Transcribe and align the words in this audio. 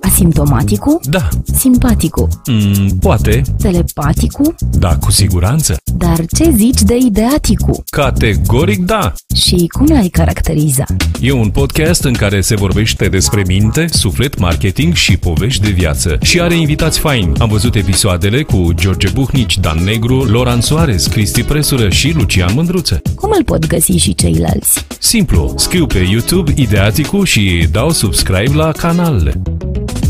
Asimptomaticul? 0.00 1.00
Da. 1.10 1.28
Simpaticul? 1.52 2.28
Mm, 2.50 2.98
poate. 3.00 3.42
Telepaticul? 3.58 4.54
Da, 4.78 4.96
cu 4.96 5.10
siguranță. 5.10 5.76
Dar 5.98 6.24
ce 6.36 6.50
zici 6.56 6.80
de 6.80 6.96
ideaticul? 6.96 7.84
Categoric 7.90 8.84
da. 8.84 9.12
Și 9.34 9.66
cum 9.66 9.86
l-ai 9.86 10.08
caracteriza? 10.08 10.84
E 11.20 11.32
un 11.32 11.48
podcast 11.48 12.04
în 12.04 12.12
care 12.12 12.40
se 12.40 12.56
vorbește 12.56 13.08
despre 13.08 13.42
minte, 13.46 13.86
suflet, 13.90 14.38
marketing 14.38 14.94
și 14.94 15.16
povești 15.16 15.62
de 15.62 15.70
viață. 15.70 16.18
Și 16.22 16.40
are 16.40 16.54
invitați 16.54 16.98
faini. 16.98 17.38
Am 17.38 17.48
văzut 17.48 17.74
episoadele 17.74 18.42
cu 18.42 18.72
George 18.74 19.08
Buhnici, 19.08 19.58
Dan 19.58 19.84
Negru, 19.84 20.24
Loran 20.24 20.60
Soares, 20.60 21.06
Cristi 21.06 21.42
Presură 21.42 21.88
și 21.88 22.12
Lucian 22.16 22.54
Mândruță. 22.54 23.02
Cum 23.14 23.30
îl 23.36 23.44
pot 23.44 23.66
găsi 23.66 23.92
și 23.92 24.14
ceilalți? 24.14 24.86
Simplu, 24.98 25.54
scriu 25.56 25.86
pe 25.86 26.06
YouTube 26.10 26.52
Ideaticul 26.56 27.24
și 27.24 27.66
dau 27.72 27.90
subscribe 27.90 28.54
la 28.54 28.72
canalele. 28.72 29.42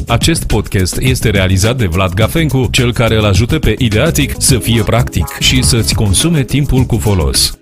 Acest 0.09 0.45
podcast 0.45 0.97
este 1.01 1.31
realizat 1.31 1.77
de 1.77 1.87
Vlad 1.87 2.15
Gafencu, 2.15 2.69
cel 2.71 2.93
care 2.93 3.17
îl 3.17 3.25
ajută 3.25 3.59
pe 3.59 3.75
Ideatic 3.79 4.35
să 4.39 4.59
fie 4.59 4.83
practic 4.83 5.27
și 5.39 5.63
să-ți 5.79 5.95
consume 5.95 6.45
timpul 6.45 6.83
cu 6.83 6.97
folos. 6.97 7.59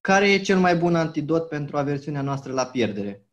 Care 0.00 0.32
e 0.32 0.38
cel 0.38 0.58
mai 0.58 0.76
bun 0.76 0.94
antidot 0.94 1.48
pentru 1.48 1.76
aversiunea 1.76 2.22
noastră 2.22 2.52
la 2.52 2.64
pierdere? 2.64 3.26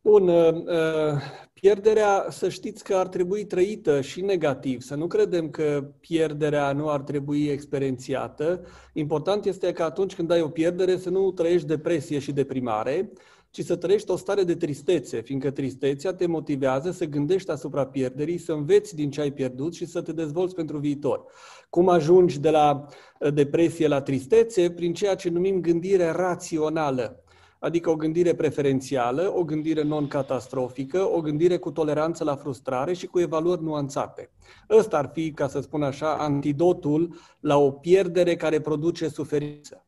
Bun, 0.00 0.28
uh, 0.28 0.52
uh, 0.52 1.20
pierderea, 1.52 2.26
să 2.30 2.48
știți 2.48 2.84
că 2.84 2.94
ar 2.94 3.06
trebui 3.06 3.44
trăită 3.44 4.00
și 4.00 4.20
negativ. 4.20 4.80
Să 4.80 4.94
nu 4.94 5.06
credem 5.06 5.50
că 5.50 5.84
pierderea 6.00 6.72
nu 6.72 6.88
ar 6.88 7.00
trebui 7.00 7.46
experiențiată. 7.46 8.60
Important 8.92 9.44
este 9.44 9.72
că 9.72 9.82
atunci 9.82 10.14
când 10.14 10.30
ai 10.30 10.40
o 10.40 10.48
pierdere 10.48 10.96
să 10.96 11.10
nu 11.10 11.32
trăiești 11.32 11.66
depresie 11.66 12.18
și 12.18 12.32
deprimare, 12.32 13.12
ci 13.54 13.64
să 13.64 13.76
trăiești 13.76 14.10
o 14.10 14.16
stare 14.16 14.42
de 14.42 14.54
tristețe, 14.54 15.20
fiindcă 15.20 15.50
tristețea 15.50 16.14
te 16.14 16.26
motivează 16.26 16.90
să 16.90 17.04
gândești 17.04 17.50
asupra 17.50 17.86
pierderii, 17.86 18.38
să 18.38 18.52
înveți 18.52 18.94
din 18.94 19.10
ce 19.10 19.20
ai 19.20 19.32
pierdut 19.32 19.74
și 19.74 19.86
să 19.86 20.02
te 20.02 20.12
dezvolți 20.12 20.54
pentru 20.54 20.78
viitor. 20.78 21.24
Cum 21.70 21.88
ajungi 21.88 22.40
de 22.40 22.50
la 22.50 22.86
uh, 23.18 23.32
depresie 23.32 23.88
la 23.88 24.00
tristețe? 24.00 24.70
Prin 24.70 24.94
ceea 24.94 25.14
ce 25.14 25.28
numim 25.28 25.60
gândire 25.60 26.10
rațională 26.10 27.18
adică 27.58 27.90
o 27.90 27.96
gândire 27.96 28.34
preferențială, 28.34 29.32
o 29.36 29.44
gândire 29.44 29.82
non-catastrofică, 29.82 31.10
o 31.10 31.20
gândire 31.20 31.56
cu 31.56 31.70
toleranță 31.70 32.24
la 32.24 32.36
frustrare 32.36 32.92
și 32.92 33.06
cu 33.06 33.20
evaluări 33.20 33.62
nuanțate. 33.62 34.30
Ăsta 34.70 34.98
ar 34.98 35.10
fi, 35.12 35.32
ca 35.32 35.48
să 35.48 35.60
spun 35.60 35.82
așa, 35.82 36.16
antidotul 36.16 37.14
la 37.40 37.56
o 37.56 37.70
pierdere 37.70 38.36
care 38.36 38.60
produce 38.60 39.08
suferință. 39.08 39.86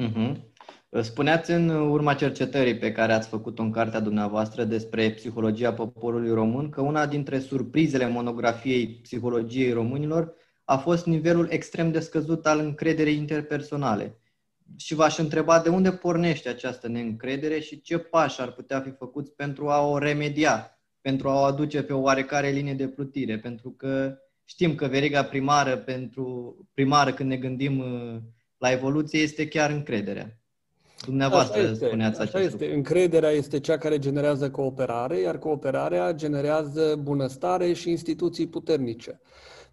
Uh-huh. 0.00 0.48
Spuneați 0.90 1.50
în 1.50 1.68
urma 1.68 2.14
cercetării 2.14 2.78
pe 2.78 2.92
care 2.92 3.12
ați 3.12 3.28
făcut-o 3.28 3.62
în 3.62 3.70
cartea 3.70 4.00
dumneavoastră 4.00 4.64
despre 4.64 5.10
psihologia 5.10 5.72
poporului 5.72 6.30
român 6.30 6.70
că 6.70 6.80
una 6.80 7.06
dintre 7.06 7.38
surprizele 7.38 8.08
monografiei 8.08 8.88
psihologiei 8.88 9.72
românilor 9.72 10.34
a 10.64 10.76
fost 10.76 11.06
nivelul 11.06 11.48
extrem 11.50 11.90
de 11.90 12.00
scăzut 12.00 12.46
al 12.46 12.58
încrederii 12.58 13.16
interpersonale. 13.16 14.18
Și 14.76 14.94
v-aș 14.94 15.18
întreba 15.18 15.60
de 15.60 15.68
unde 15.68 15.92
pornește 15.92 16.48
această 16.48 16.88
neîncredere 16.88 17.60
și 17.60 17.80
ce 17.80 17.98
pași 17.98 18.40
ar 18.40 18.52
putea 18.52 18.80
fi 18.80 18.90
făcuți 18.90 19.32
pentru 19.32 19.68
a 19.68 19.86
o 19.86 19.98
remedia, 19.98 20.78
pentru 21.00 21.28
a 21.28 21.40
o 21.40 21.44
aduce 21.44 21.82
pe 21.82 21.92
o 21.92 22.00
oarecare 22.00 22.50
linie 22.50 22.74
de 22.74 22.88
plutire, 22.88 23.38
pentru 23.38 23.70
că 23.70 24.18
știm 24.44 24.74
că 24.74 24.86
veriga 24.86 25.24
primară 25.24 25.76
pentru 25.76 26.56
primară 26.74 27.12
când 27.12 27.28
ne 27.28 27.36
gândim 27.36 27.78
uh, 27.78 28.20
la 28.56 28.70
evoluție 28.70 29.20
este 29.20 29.48
chiar 29.48 29.70
încrederea. 29.70 30.37
Dumneavoastră 31.04 31.60
așa 31.60 31.70
este, 31.70 31.86
spuneați 31.86 32.20
așa 32.20 32.40
este. 32.40 32.64
Lucru. 32.64 32.76
Încrederea 32.76 33.30
este 33.30 33.60
cea 33.60 33.78
care 33.78 33.98
generează 33.98 34.50
cooperare, 34.50 35.20
iar 35.20 35.38
cooperarea 35.38 36.12
generează 36.12 36.98
bunăstare 37.02 37.72
și 37.72 37.90
instituții 37.90 38.46
puternice. 38.46 39.20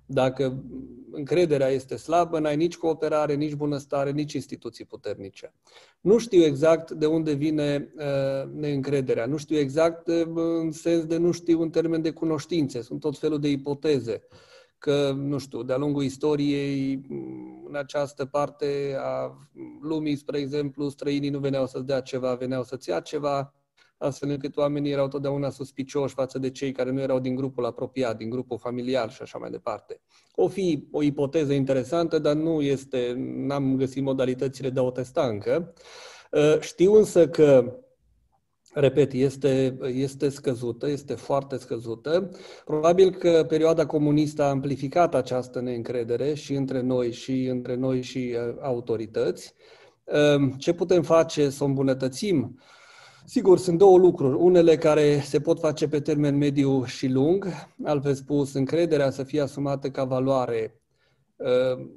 Dacă 0.05 0.63
încrederea 1.11 1.67
este 1.67 1.95
slabă, 1.95 2.39
n-ai 2.39 2.55
nici 2.55 2.77
cooperare, 2.77 3.33
nici 3.33 3.53
bunăstare, 3.53 4.11
nici 4.11 4.33
instituții 4.33 4.85
puternice. 4.85 5.53
Nu 6.01 6.17
știu 6.17 6.43
exact 6.43 6.91
de 6.91 7.05
unde 7.05 7.33
vine 7.33 7.93
uh, 7.97 8.49
neîncrederea. 8.55 9.25
Nu 9.25 9.37
știu 9.37 9.57
exact 9.57 10.07
uh, 10.07 10.25
în 10.61 10.71
sens 10.71 11.05
de 11.05 11.17
nu 11.17 11.31
știu 11.31 11.61
în 11.61 11.69
termen 11.69 12.01
de 12.01 12.11
cunoștințe. 12.11 12.81
Sunt 12.81 12.99
tot 12.99 13.17
felul 13.17 13.39
de 13.39 13.49
ipoteze. 13.49 14.21
Uh, 14.29 14.37
că, 14.85 15.11
nu 15.17 15.37
știu, 15.37 15.63
de-a 15.63 15.77
lungul 15.77 16.03
istoriei, 16.03 17.01
în 17.75 17.81
această 17.81 18.25
parte 18.25 18.97
a 18.99 19.37
lumii, 19.81 20.15
spre 20.15 20.37
exemplu, 20.37 20.89
străinii 20.89 21.29
nu 21.29 21.39
veneau 21.39 21.67
să-ți 21.67 21.85
dea 21.85 21.99
ceva, 21.99 22.33
veneau 22.33 22.63
să-ți 22.63 22.89
ia 22.89 22.99
ceva, 22.99 23.53
astfel 23.97 24.29
încât 24.29 24.57
oamenii 24.57 24.91
erau 24.91 25.07
totdeauna 25.07 25.49
suspicioși 25.49 26.13
față 26.13 26.39
de 26.39 26.49
cei 26.49 26.71
care 26.71 26.91
nu 26.91 27.01
erau 27.01 27.19
din 27.19 27.35
grupul 27.35 27.65
apropiat, 27.65 28.17
din 28.17 28.29
grupul 28.29 28.57
familiar 28.57 29.11
și 29.11 29.21
așa 29.21 29.37
mai 29.37 29.49
departe. 29.49 30.01
O 30.35 30.47
fi 30.47 30.87
o 30.91 31.01
ipoteză 31.01 31.53
interesantă, 31.53 32.19
dar 32.19 32.33
nu 32.33 32.61
este, 32.61 33.13
n-am 33.17 33.75
găsit 33.75 34.03
modalitățile 34.03 34.69
de 34.69 34.79
a 34.79 34.83
o 34.83 34.91
testa 34.91 35.27
încă. 35.27 35.73
Știu 36.59 36.93
însă 36.93 37.27
că 37.27 37.79
repet, 38.75 39.13
este, 39.13 39.77
este 39.93 40.29
scăzută, 40.29 40.89
este 40.89 41.13
foarte 41.13 41.57
scăzută. 41.57 42.29
Probabil 42.65 43.11
că 43.11 43.45
perioada 43.47 43.85
comunistă 43.85 44.43
a 44.43 44.49
amplificat 44.49 45.15
această 45.15 45.61
neîncredere 45.61 46.33
și 46.33 46.53
între 46.53 46.81
noi 46.81 47.11
și 47.11 47.45
între 47.45 47.75
noi 47.75 48.01
și 48.01 48.35
uh, 48.35 48.55
autorități. 48.61 49.53
Uh, 50.03 50.51
ce 50.57 50.73
putem 50.73 51.01
face 51.01 51.49
să 51.49 51.63
o 51.63 51.67
îmbunătățim? 51.67 52.59
Sigur, 53.25 53.57
sunt 53.57 53.77
două 53.77 53.97
lucruri. 53.97 54.37
Unele 54.37 54.75
care 54.75 55.19
se 55.19 55.39
pot 55.39 55.59
face 55.59 55.87
pe 55.87 55.99
termen 55.99 56.37
mediu 56.37 56.83
și 56.83 57.07
lung, 57.07 57.47
altfel 57.83 58.13
spus, 58.13 58.53
încrederea 58.53 59.09
să 59.09 59.23
fie 59.23 59.41
asumată 59.41 59.89
ca 59.89 60.03
valoare, 60.03 60.81
uh, 61.35 61.87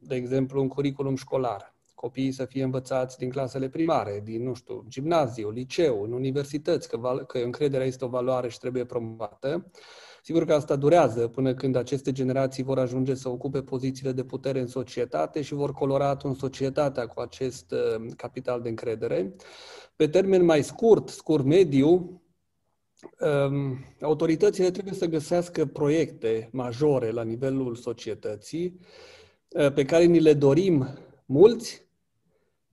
de 0.00 0.14
exemplu, 0.14 0.60
în 0.60 0.68
curriculum 0.68 1.16
școlar 1.16 1.74
copiii 2.00 2.32
să 2.32 2.44
fie 2.44 2.62
învățați 2.62 3.18
din 3.18 3.30
clasele 3.30 3.68
primare, 3.68 4.20
din, 4.24 4.42
nu 4.42 4.54
știu, 4.54 4.84
gimnaziu, 4.88 5.50
liceu, 5.50 6.02
în 6.02 6.12
universități, 6.12 6.88
că, 6.88 6.96
val- 6.96 7.24
că 7.26 7.38
încrederea 7.38 7.86
este 7.86 8.04
o 8.04 8.08
valoare 8.08 8.48
și 8.48 8.58
trebuie 8.58 8.84
promovată. 8.84 9.70
Sigur 10.22 10.44
că 10.44 10.54
asta 10.54 10.76
durează 10.76 11.28
până 11.28 11.54
când 11.54 11.76
aceste 11.76 12.12
generații 12.12 12.62
vor 12.62 12.78
ajunge 12.78 13.14
să 13.14 13.28
ocupe 13.28 13.62
pozițiile 13.62 14.12
de 14.12 14.24
putere 14.24 14.60
în 14.60 14.66
societate 14.66 15.42
și 15.42 15.54
vor 15.54 15.72
colora 15.72 16.08
atunci 16.08 16.36
societatea 16.36 17.06
cu 17.06 17.20
acest 17.20 17.72
uh, 17.72 18.12
capital 18.16 18.60
de 18.62 18.68
încredere. 18.68 19.34
Pe 19.96 20.08
termen 20.08 20.44
mai 20.44 20.62
scurt, 20.62 21.08
scurt 21.08 21.44
mediu, 21.44 22.22
um, 23.20 23.84
autoritățile 24.00 24.70
trebuie 24.70 24.94
să 24.94 25.06
găsească 25.06 25.66
proiecte 25.66 26.48
majore 26.52 27.10
la 27.10 27.22
nivelul 27.22 27.74
societății 27.74 28.80
uh, 29.48 29.72
pe 29.72 29.84
care 29.84 30.04
ni 30.04 30.20
le 30.20 30.32
dorim 30.32 30.88
mulți, 31.26 31.88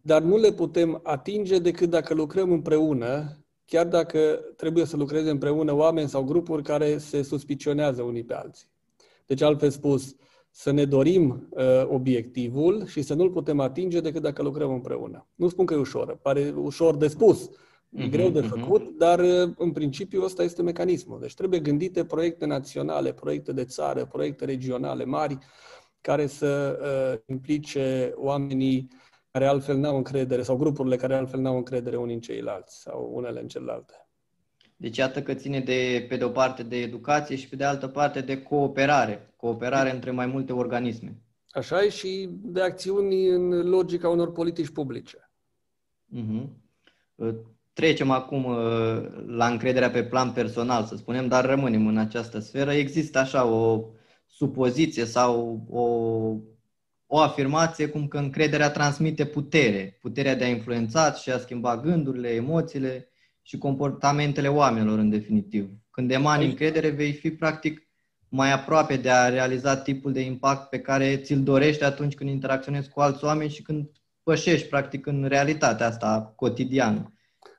dar 0.08 0.22
nu 0.22 0.38
le 0.38 0.52
putem 0.52 1.00
atinge 1.04 1.60
decât 1.60 1.90
dacă 1.90 2.14
lucrăm 2.14 2.52
împreună, 2.52 3.38
chiar 3.66 3.88
dacă 3.88 4.20
trebuie 4.56 4.86
să 4.86 4.98
lucreze 4.98 5.30
împreună 5.30 5.74
oameni 5.74 6.10
sau 6.10 6.24
grupuri 6.24 6.64
care 6.64 6.98
se 6.98 7.22
suspicionează 7.22 8.02
unii 8.02 8.24
pe 8.24 8.34
alții. 8.34 8.68
Deci, 9.26 9.42
altfel 9.42 9.70
spus, 9.70 10.16
să 10.50 10.72
ne 10.72 10.86
dorim 10.86 11.48
uh, 11.50 11.86
obiectivul 11.88 12.86
și 12.86 13.02
să 13.02 13.14
nu-l 13.14 13.30
putem 13.30 13.60
atinge 13.60 14.00
decât 14.00 14.22
dacă 14.22 14.44
lucrăm 14.44 14.74
împreună. 14.74 15.28
Nu 15.36 15.50
spun 15.50 15.66
că 15.66 15.74
e 15.74 15.78
ușor, 15.78 16.20
pare 16.22 16.54
ușor 16.58 16.96
de 16.96 17.08
spus, 17.08 17.50
e 17.90 18.06
uh-huh, 18.06 18.10
greu 18.10 18.30
de 18.30 18.42
făcut, 18.42 18.82
uh-huh. 18.82 18.98
dar 18.98 19.20
uh, 19.20 19.54
în 19.58 19.72
principiu 19.72 20.24
ăsta 20.24 20.44
este 20.44 20.62
mecanismul. 20.62 21.20
Deci 21.20 21.34
trebuie 21.34 21.60
gândite 21.60 22.06
proiecte 22.06 22.46
naționale, 22.46 23.14
proiecte 23.14 23.52
de 23.52 23.64
țară, 23.66 24.06
proiecte 24.06 24.46
regionale 24.46 25.06
mari, 25.06 25.38
care 26.02 26.28
să 26.28 26.80
uh, 26.82 27.20
implice 27.26 28.14
oamenii 28.16 28.90
care 29.32 29.46
altfel 29.46 29.78
n-au 29.78 29.98
încredere, 29.98 30.42
sau 30.42 30.58
grupurile 30.58 30.96
care 30.96 31.16
altfel 31.16 31.40
n-au 31.40 31.58
încredere 31.58 31.96
unii 31.96 32.14
în 32.14 32.22
ceilalți 32.22 32.82
sau 32.82 33.12
unele 33.14 33.40
în 33.40 33.48
celelalte. 33.48 33.94
Deci 34.76 34.98
iată 34.98 35.22
că 35.22 35.34
ține 35.34 35.60
de, 35.60 36.06
pe 36.10 36.16
de 36.18 36.24
o 36.24 36.30
parte 36.30 36.64
de 36.64 36.76
educație 36.76 37.36
și 37.36 37.50
pe 37.50 37.56
de 37.56 37.64
altă 37.64 37.88
parte 37.88 38.22
de 38.22 38.42
cooperare, 38.42 39.34
cooperare 39.36 39.92
între 39.92 40.12
mai 40.12 40.26
multe 40.26 40.54
organisme. 40.54 41.22
Așa 41.50 41.84
e 41.84 41.90
și 41.90 42.30
de 42.32 42.62
acțiuni 42.62 43.28
în 43.28 43.70
logica 43.70 44.10
unor 44.10 44.32
politici 44.32 44.70
publice. 44.70 45.32
Uh-huh. 46.16 46.48
Trecem 47.74 48.12
acum 48.12 48.46
uh, 48.46 48.56
la 49.26 49.48
încrederea 49.48 49.90
pe 49.90 50.04
plan 50.04 50.32
personal, 50.32 50.84
să 50.84 50.96
spunem, 50.96 51.28
dar 51.28 51.46
rămânem 51.46 51.88
în 51.88 51.98
această 51.98 52.40
sferă. 52.40 52.72
Există 52.72 53.20
așa 53.20 53.46
o 53.46 53.84
supoziție 54.26 55.06
sau 55.06 55.62
o 55.70 55.86
o 57.08 57.20
afirmație 57.20 57.88
cum 57.88 58.08
că 58.08 58.18
încrederea 58.18 58.72
transmite 58.72 59.26
putere, 59.26 59.98
puterea 60.02 60.36
de 60.36 60.44
a 60.44 60.48
influența 60.48 61.14
și 61.14 61.30
a 61.30 61.38
schimba 61.38 61.78
gândurile, 61.78 62.30
emoțiile 62.30 63.10
și 63.42 63.58
comportamentele 63.58 64.48
oamenilor 64.48 65.00
în 65.00 65.10
definitiv. 65.10 65.70
Când 65.92 66.12
emani 66.12 66.46
încredere, 66.46 66.90
vei 66.90 67.14
fi 67.14 67.32
practic 67.32 67.88
mai 68.30 68.52
aproape 68.52 68.96
de 68.96 69.10
a 69.10 69.30
realiza 69.30 69.78
tipul 69.78 70.12
de 70.12 70.22
impact 70.22 70.70
pe 70.70 70.80
care 70.80 71.18
ți-l 71.18 71.44
dorești 71.44 71.84
atunci 71.84 72.16
când 72.16 72.30
interacționezi 72.30 72.90
cu 72.90 73.00
alți 73.00 73.24
oameni 73.24 73.50
și 73.50 73.62
când 73.62 73.90
pășești 74.24 74.68
practic 74.68 75.06
în 75.06 75.26
realitatea 75.28 75.88
asta 75.88 76.34
cotidiană. 76.36 77.12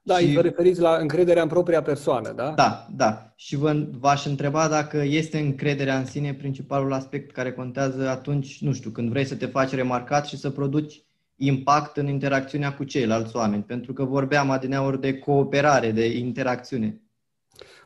Da, 0.09 0.19
Și- 0.19 0.29
și... 0.29 0.35
vă 0.35 0.41
referiți 0.41 0.81
la 0.81 0.97
încrederea 0.97 1.43
în 1.43 1.49
propria 1.49 1.83
persoană, 1.83 2.33
da? 2.33 2.53
Da, 2.57 2.87
da. 2.97 3.33
Și 3.37 3.57
vă, 3.57 3.87
v-aș 3.99 4.27
întreba 4.27 4.69
dacă 4.69 5.03
este 5.05 5.39
încrederea 5.39 5.99
în 5.99 6.07
sine 6.07 6.35
principalul 6.35 6.93
aspect 6.93 7.33
care 7.33 7.53
contează 7.53 8.09
atunci, 8.09 8.61
nu 8.61 8.73
știu, 8.73 8.91
când 8.91 9.09
vrei 9.11 9.25
să 9.25 9.37
te 9.37 9.47
faci 9.47 9.75
remarcat 9.75 10.27
și 10.27 10.37
să 10.37 10.51
produci 10.51 11.03
impact 11.37 11.97
în 11.97 12.07
interacțiunea 12.07 12.75
cu 12.75 12.85
ceilalți 12.85 13.37
oameni. 13.37 13.63
Pentru 13.63 13.93
că 13.93 14.05
vorbeam 14.05 14.51
adineauri 14.51 15.01
de 15.01 15.19
cooperare, 15.19 15.91
de 15.91 16.19
interacțiune. 16.19 17.03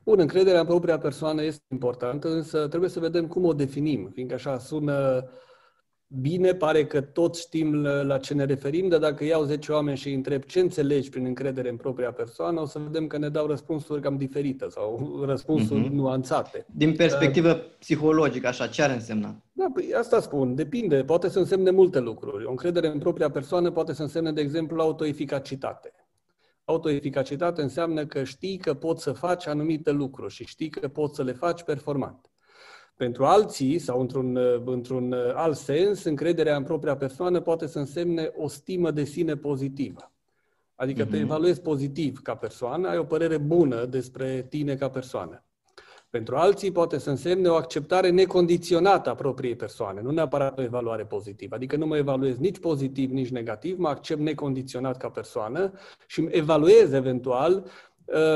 Bun, 0.04 0.19
încrederea 0.19 0.60
în 0.60 0.66
propria 0.66 0.98
persoană 0.98 1.42
este 1.42 1.64
importantă, 1.70 2.28
însă 2.28 2.66
trebuie 2.69 2.90
să 2.90 3.00
vedem 3.00 3.26
cum 3.26 3.44
o 3.44 3.52
definim, 3.52 4.10
fiindcă 4.14 4.34
așa 4.34 4.58
sună 4.58 5.24
bine, 6.20 6.54
pare 6.54 6.86
că 6.86 7.00
toți 7.00 7.40
știm 7.40 7.74
la 7.82 8.02
la 8.02 8.18
ce 8.18 8.34
ne 8.34 8.44
referim, 8.44 8.88
dar 8.88 8.98
dacă 9.00 9.24
iau 9.24 9.42
10 9.44 9.72
oameni 9.72 9.96
și 9.96 10.08
îi 10.08 10.14
întreb 10.14 10.42
ce 10.42 10.60
înțelegi 10.60 11.10
prin 11.10 11.24
încredere 11.24 11.68
în 11.68 11.76
propria 11.76 12.12
persoană, 12.12 12.60
o 12.60 12.64
să 12.66 12.78
vedem 12.78 13.06
că 13.06 13.18
ne 13.18 13.28
dau 13.28 13.46
răspunsuri 13.46 14.00
cam 14.00 14.16
diferite 14.16 14.66
sau 14.68 15.20
răspunsuri 15.24 15.80
Mhm. 15.80 15.94
nuanțate. 15.94 16.66
Din 16.74 16.94
perspectivă 16.96 17.54
psihologică, 17.78 18.46
așa, 18.46 18.66
ce 18.66 18.82
ar 18.82 18.90
însemna? 18.90 19.36
Da, 19.52 19.66
păi 19.74 19.92
asta 19.98 20.20
spun, 20.20 20.54
depinde, 20.54 21.04
poate 21.04 21.28
să 21.28 21.38
însemne 21.38 21.70
multe 21.70 22.00
lucruri. 22.00 22.44
O 22.44 22.50
încredere 22.50 22.86
în 22.86 22.98
propria 22.98 23.30
persoană 23.30 23.70
poate 23.70 23.92
să 23.92 24.02
însemne, 24.02 24.32
de 24.32 24.40
exemplu, 24.40 24.80
autoeficacitate. 24.80 25.92
Autoeficacitate 26.64 27.62
înseamnă 27.62 28.06
că 28.06 28.24
știi 28.24 28.56
că 28.56 28.74
poți 28.74 29.02
să 29.02 29.12
faci 29.12 29.46
anumite 29.46 29.90
lucruri 29.90 30.32
și 30.34 30.44
știi 30.44 30.68
că 30.68 30.88
poți 30.88 31.14
să 31.14 31.22
le 31.22 31.32
faci 31.32 31.62
performant. 31.62 32.30
Pentru 32.96 33.24
alții, 33.24 33.78
sau 33.78 34.00
într-un, 34.00 34.38
într-un 34.64 35.12
alt 35.34 35.56
sens, 35.56 36.04
încrederea 36.04 36.56
în 36.56 36.62
propria 36.62 36.96
persoană 36.96 37.40
poate 37.40 37.66
să 37.66 37.78
însemne 37.78 38.32
o 38.36 38.48
stimă 38.48 38.90
de 38.90 39.04
sine 39.04 39.36
pozitivă. 39.36 40.12
Adică 40.74 41.04
te 41.04 41.16
Mhm. 41.16 41.24
evaluezi 41.24 41.60
pozitiv 41.60 42.20
ca 42.22 42.34
persoană, 42.34 42.88
ai 42.88 42.98
o 42.98 43.04
părere 43.04 43.36
bună 43.38 43.84
despre 43.84 44.46
tine 44.48 44.74
ca 44.76 44.90
persoană. 44.90 45.44
Pentru 46.10 46.36
alții 46.36 46.72
poate 46.72 46.98
să 46.98 47.10
însemne 47.10 47.48
o 47.48 47.54
acceptare 47.54 48.10
necondiționată 48.10 49.10
a 49.10 49.14
propriei 49.14 49.56
persoane, 49.56 50.00
nu 50.00 50.10
neapărat 50.10 50.58
o 50.58 50.62
evaluare 50.62 51.04
pozitivă. 51.04 51.54
Adică 51.54 51.76
nu 51.76 51.86
mă 51.86 51.96
evaluez 51.96 52.36
nici 52.38 52.58
pozitiv, 52.58 53.10
nici 53.10 53.30
negativ, 53.30 53.78
mă 53.78 53.88
accept 53.88 54.20
necondiționat 54.20 54.96
ca 54.96 55.08
persoană 55.08 55.72
și 56.06 56.20
îmi 56.20 56.28
evaluez 56.32 56.92
eventual 56.92 57.64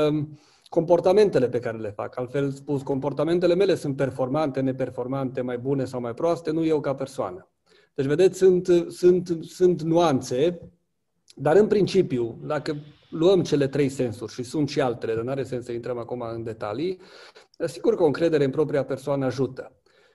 um, 0.09 0.39
comportamentele 0.69 1.49
pe 1.49 1.59
care 1.59 1.77
le 1.77 1.89
fac. 1.89 2.17
Altfel 2.17 2.51
spus, 2.51 2.81
comportamentele 2.81 3.55
mele 3.55 3.75
sunt 3.75 3.95
performante, 3.95 4.59
neperformante, 4.59 5.41
mai 5.41 5.57
bune 5.57 5.85
sau 5.85 5.99
mai 5.99 6.13
proaste, 6.13 6.51
nu 6.51 6.65
eu 6.65 6.79
ca 6.79 6.95
persoană. 6.95 7.49
Deci, 7.95 8.05
vedeți, 8.05 8.37
sunt, 8.37 8.67
sunt, 8.87 9.37
sunt 9.41 9.81
nuanțe, 9.81 10.71
dar 11.35 11.55
în 11.55 11.67
principiu, 11.67 12.39
dacă 12.43 12.75
luăm 13.09 13.43
cele 13.43 13.67
trei 13.67 13.89
sensuri 13.89 14.33
și 14.33 14.43
sunt 14.43 14.69
și 14.69 14.81
altele, 14.81 15.13
dar 15.13 15.23
nu 15.23 15.29
are 15.29 15.43
sens 15.43 15.65
să 15.65 15.71
intrăm 15.71 15.97
acum 15.97 16.21
în 16.21 16.43
detalii, 16.43 16.99
sigur 17.65 17.95
că 17.95 18.03
o 18.03 18.05
încredere 18.05 18.43
în 18.43 18.51
propria 18.51 18.83
persoană 18.83 19.25
ajută. 19.25 19.71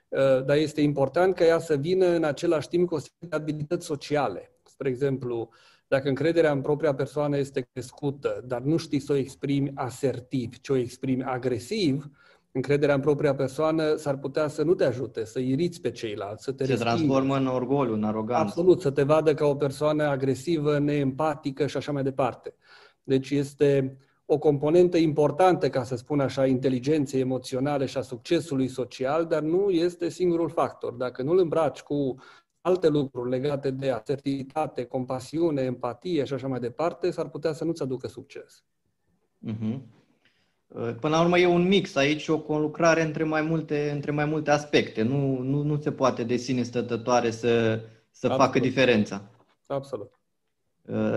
Uh, 0.08 0.44
Dar 0.44 0.56
este 0.56 0.80
important 0.80 1.34
ca 1.34 1.44
ea 1.44 1.58
să 1.58 1.76
vină 1.76 2.06
în 2.06 2.24
același 2.24 2.68
timp 2.68 2.88
cu 2.88 2.94
o 2.94 2.98
serie 2.98 3.28
de 3.28 3.36
abilități 3.36 3.86
sociale. 3.86 4.52
Spre 4.64 4.88
exemplu, 4.88 5.50
dacă 5.92 6.08
încrederea 6.08 6.52
în 6.52 6.60
propria 6.60 6.94
persoană 6.94 7.36
este 7.36 7.68
crescută, 7.72 8.44
dar 8.46 8.60
nu 8.60 8.76
știi 8.76 8.98
să 8.98 9.12
o 9.12 9.16
exprimi 9.16 9.70
asertiv, 9.74 10.58
ci 10.60 10.68
o 10.68 10.76
exprimi 10.76 11.22
agresiv, 11.22 12.10
încrederea 12.52 12.94
în 12.94 13.00
propria 13.00 13.34
persoană 13.34 13.94
s-ar 13.96 14.16
putea 14.18 14.48
să 14.48 14.62
nu 14.62 14.74
te 14.74 14.84
ajute, 14.84 15.24
să 15.24 15.38
iriți 15.38 15.80
pe 15.80 15.90
ceilalți, 15.90 16.44
să 16.44 16.52
te 16.52 16.64
Se 16.64 16.70
respingi. 16.72 16.96
transformă 16.96 17.36
în 17.36 17.46
orgoliu, 17.46 17.92
în 17.92 18.04
aroganță. 18.04 18.42
Absolut, 18.42 18.80
să 18.80 18.90
te 18.90 19.02
vadă 19.02 19.34
ca 19.34 19.46
o 19.46 19.54
persoană 19.54 20.04
agresivă, 20.04 20.78
neempatică 20.78 21.66
și 21.66 21.76
așa 21.76 21.92
mai 21.92 22.02
departe. 22.02 22.54
Deci 23.02 23.30
este 23.30 23.96
o 24.26 24.38
componentă 24.38 24.96
importantă, 24.96 25.68
ca 25.70 25.82
să 25.84 25.96
spun 25.96 26.20
așa, 26.20 26.46
inteligenței 26.46 27.20
emoționale 27.20 27.86
și 27.86 27.98
a 27.98 28.02
succesului 28.02 28.68
social, 28.68 29.26
dar 29.26 29.42
nu 29.42 29.70
este 29.70 30.08
singurul 30.08 30.48
factor. 30.48 30.92
Dacă 30.92 31.22
nu 31.22 31.30
îl 31.30 31.38
îmbraci 31.38 31.80
cu 31.80 32.14
alte 32.62 32.88
lucruri 32.88 33.30
legate 33.30 33.70
de 33.70 33.90
asertivitate, 33.90 34.84
compasiune, 34.84 35.62
empatie 35.62 36.24
și 36.24 36.32
așa 36.32 36.46
mai 36.46 36.60
departe, 36.60 37.10
s-ar 37.10 37.28
putea 37.28 37.52
să 37.52 37.64
nu-ți 37.64 37.82
aducă 37.82 38.08
succes. 38.08 38.64
Mhm. 39.38 39.82
Până 41.00 41.16
la 41.16 41.20
urmă 41.20 41.38
e 41.38 41.46
un 41.46 41.68
mix 41.68 41.94
aici, 41.94 42.28
o 42.28 42.40
conlucrare 42.40 43.02
între 43.02 43.24
mai 43.24 43.42
multe, 43.42 43.90
între 43.90 44.10
mai 44.10 44.24
multe 44.24 44.50
aspecte. 44.50 45.02
Nu, 45.02 45.38
nu, 45.38 45.62
nu 45.62 45.80
se 45.80 45.92
poate 45.92 46.24
de 46.24 46.36
sine 46.36 46.62
stătătoare 46.62 47.30
să, 47.30 47.80
să 48.10 48.26
Absolut. 48.26 48.36
facă 48.36 48.58
diferența. 48.58 49.30
Absolut. 49.66 50.12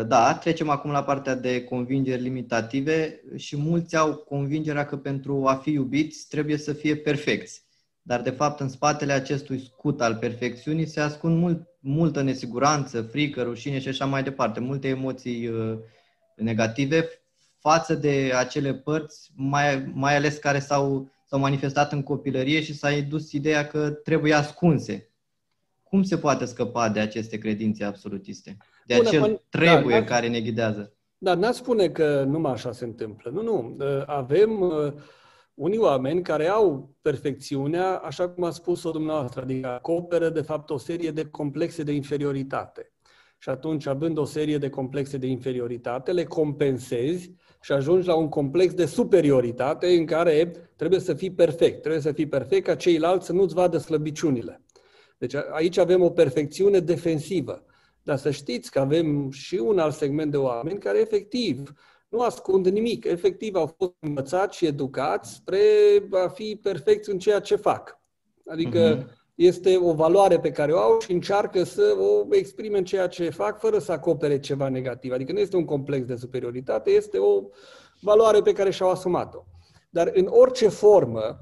Da, 0.08 0.38
trecem 0.42 0.70
acum 0.70 0.92
la 0.92 1.04
partea 1.04 1.36
de 1.36 1.64
convingeri 1.64 2.22
limitative 2.22 3.24
și 3.36 3.58
mulți 3.58 3.96
au 3.96 4.16
convingerea 4.16 4.86
că 4.86 4.98
pentru 4.98 5.46
a 5.46 5.56
fi 5.56 5.72
iubiți 5.72 6.28
trebuie 6.28 6.58
să 6.58 6.74
fie 6.74 6.96
perfecți. 6.96 7.65
Dar 8.08 8.22
de 8.22 8.30
fapt 8.30 8.60
în 8.60 8.70
spatele 8.70 9.14
acestui 9.14 9.60
scut 9.60 10.02
al 10.02 10.16
perfecțiunii 10.16 10.86
se 10.86 11.00
ascund 11.00 11.38
mult, 11.38 11.68
multă 11.80 12.22
nesiguranță, 12.22 13.02
frică, 13.02 13.42
rușine 13.42 13.80
și 13.80 13.88
așa 13.88 14.06
mai 14.06 14.24
departe, 14.24 14.60
multe 14.60 14.88
emoții 14.88 15.48
uh, 15.48 15.78
negative 16.36 17.08
față 17.60 17.96
de 17.96 18.32
acele 18.38 18.74
părți, 18.74 19.32
mai, 19.36 19.92
mai 19.94 20.16
ales 20.16 20.38
care 20.38 20.60
s-au, 20.60 21.12
s-au 21.28 21.40
manifestat 21.40 21.92
în 21.92 22.04
copilărie 22.04 22.62
și 22.62 22.74
s-a 22.76 22.92
indus 22.92 23.32
ideea 23.32 23.68
că 23.68 23.90
trebuie 23.90 24.34
ascunse. 24.34 25.10
Cum 25.84 26.04
se 26.04 26.18
poate 26.18 26.46
scăpa 26.46 26.90
de 26.90 27.00
aceste 27.00 27.38
credințe 27.38 27.84
absolutiste? 27.84 28.58
De 28.86 28.96
Bun, 28.96 29.06
acel 29.06 29.22
acum- 29.22 29.42
trebuie 29.50 29.94
da, 29.94 30.00
da. 30.00 30.06
care 30.06 30.28
ne 30.28 30.42
ghidează? 30.42 30.94
Dar 31.18 31.36
n-aș 31.38 31.56
spune 31.56 31.90
că 31.90 32.24
numai 32.24 32.52
așa 32.52 32.72
se 32.72 32.86
întâmplă. 32.86 33.32
Nu, 33.32 33.42
nu. 33.42 33.78
Avem 34.06 34.62
uh, 34.62 34.94
unii 35.56 35.78
oameni 35.78 36.22
care 36.22 36.48
au 36.48 36.96
perfecțiunea, 37.02 37.96
așa 37.98 38.30
cum 38.30 38.44
a 38.44 38.50
spus-o 38.50 38.92
dumneavoastră, 38.92 39.42
adică 39.42 39.68
acoperă 39.68 40.30
de 40.30 40.42
fapt 40.42 40.70
o 40.70 40.78
serie 40.78 41.12
de 41.12 41.26
complexe 41.26 41.84
de 41.84 41.92
inferioritate. 41.92 42.90
Și 43.38 43.50
atunci, 43.50 43.86
având 43.88 44.18
o 44.18 44.26
serie 44.26 44.58
de 44.58 44.70
complexe 44.70 45.18
de 45.18 45.28
inferioritate, 45.28 46.12
le 46.12 46.24
compensezi 46.24 47.34
și 47.62 47.72
ajungi 47.72 48.08
la 48.08 48.16
un 48.16 48.30
complex 48.30 48.74
de 48.74 48.86
superioritate 48.86 49.88
în 49.88 50.06
care 50.06 50.52
trebuie 50.76 51.00
să 51.00 51.14
fii 51.14 51.32
perfect. 51.32 51.82
Trebuie 51.82 52.02
să 52.02 52.12
fii 52.12 52.28
perfect 52.28 52.66
ca 52.66 52.76
ceilalți 52.76 53.26
să 53.26 53.34
nu-ți 53.34 53.54
vadă 53.54 53.78
slăbiciunile. 53.78 54.62
Deci 55.18 55.34
a- 55.34 55.48
aici 55.52 55.78
avem 55.78 56.02
o 56.02 56.10
perfecțiune 56.10 56.80
defensivă. 56.80 57.66
Dar 58.04 58.18
să 58.18 58.32
știți 58.32 58.72
că 58.72 58.80
avem 58.80 59.32
și 59.32 59.56
un 59.56 59.80
alt 59.80 59.94
segment 59.94 60.32
de 60.32 60.38
oameni 60.38 60.80
care 60.80 61.00
efectiv 61.00 61.74
nu 62.16 62.22
ascund 62.22 62.68
nimic. 62.68 63.06
Efectiv 63.06 63.56
au 63.56 63.74
fost 63.78 63.94
învățați 64.00 64.58
și 64.58 64.66
educați 64.66 65.34
spre 65.34 65.60
a 66.12 66.28
fi 66.28 66.60
perfecți 66.64 67.10
în 67.10 67.20
ceea 67.20 67.40
ce 67.40 67.56
fac. 67.56 68.00
Adică 68.48 68.96
Mhm. 68.96 69.10
este 69.36 69.78
o 69.78 69.94
valoare 69.94 70.40
pe 70.40 70.52
care 70.52 70.72
o 70.74 70.78
au 70.78 71.00
și 71.00 71.12
încearcă 71.12 71.64
să 71.64 71.96
o 72.00 72.36
exprime 72.36 72.78
în 72.78 72.84
ceea 72.86 73.08
ce 73.08 73.30
fac 73.30 73.60
fără 73.60 73.80
să 73.80 73.92
acopere 73.92 74.40
ceva 74.40 74.70
negativ. 74.70 75.12
Adică 75.12 75.32
nu 75.32 75.40
este 75.40 75.56
un 75.56 75.66
complex 75.66 76.06
de 76.06 76.16
superioritate, 76.16 76.90
este 76.92 77.18
o 77.18 77.42
valoare 78.02 78.42
pe 78.42 78.54
care 78.54 78.70
și-au 78.70 78.90
asumat-o. 78.90 79.44
Dar 79.90 80.12
în 80.14 80.28
orice 80.30 80.68
formă, 80.68 81.40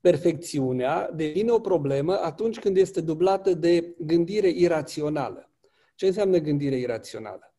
perfecțiunea 0.00 1.10
devine 1.14 1.50
o 1.50 1.60
problemă 1.60 2.18
atunci 2.22 2.58
când 2.58 2.76
este 2.76 3.00
dublată 3.00 3.54
de 3.54 3.94
gândire 3.98 4.48
irațională. 4.48 5.50
Ce 5.94 6.06
înseamnă 6.06 6.38
gândire 6.38 6.76
irațională? 6.76 7.49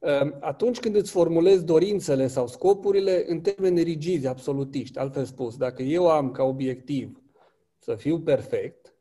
Ehm, 0.00 0.36
Atunci 0.40 0.78
când 0.80 0.94
îți 0.96 1.10
formulezi 1.10 1.64
dorințele 1.64 2.26
sau 2.26 2.46
scopurile 2.46 3.24
în 3.26 3.40
termeni 3.40 3.82
rigizi, 3.82 4.26
absolutiști, 4.26 4.98
altfel 4.98 5.24
spus, 5.24 5.56
dacă 5.56 5.82
eu 5.82 6.08
am 6.10 6.30
ca 6.30 6.42
obiectiv 6.42 7.22
să 7.78 7.94
fiu 7.94 8.20
perfect 8.20 8.94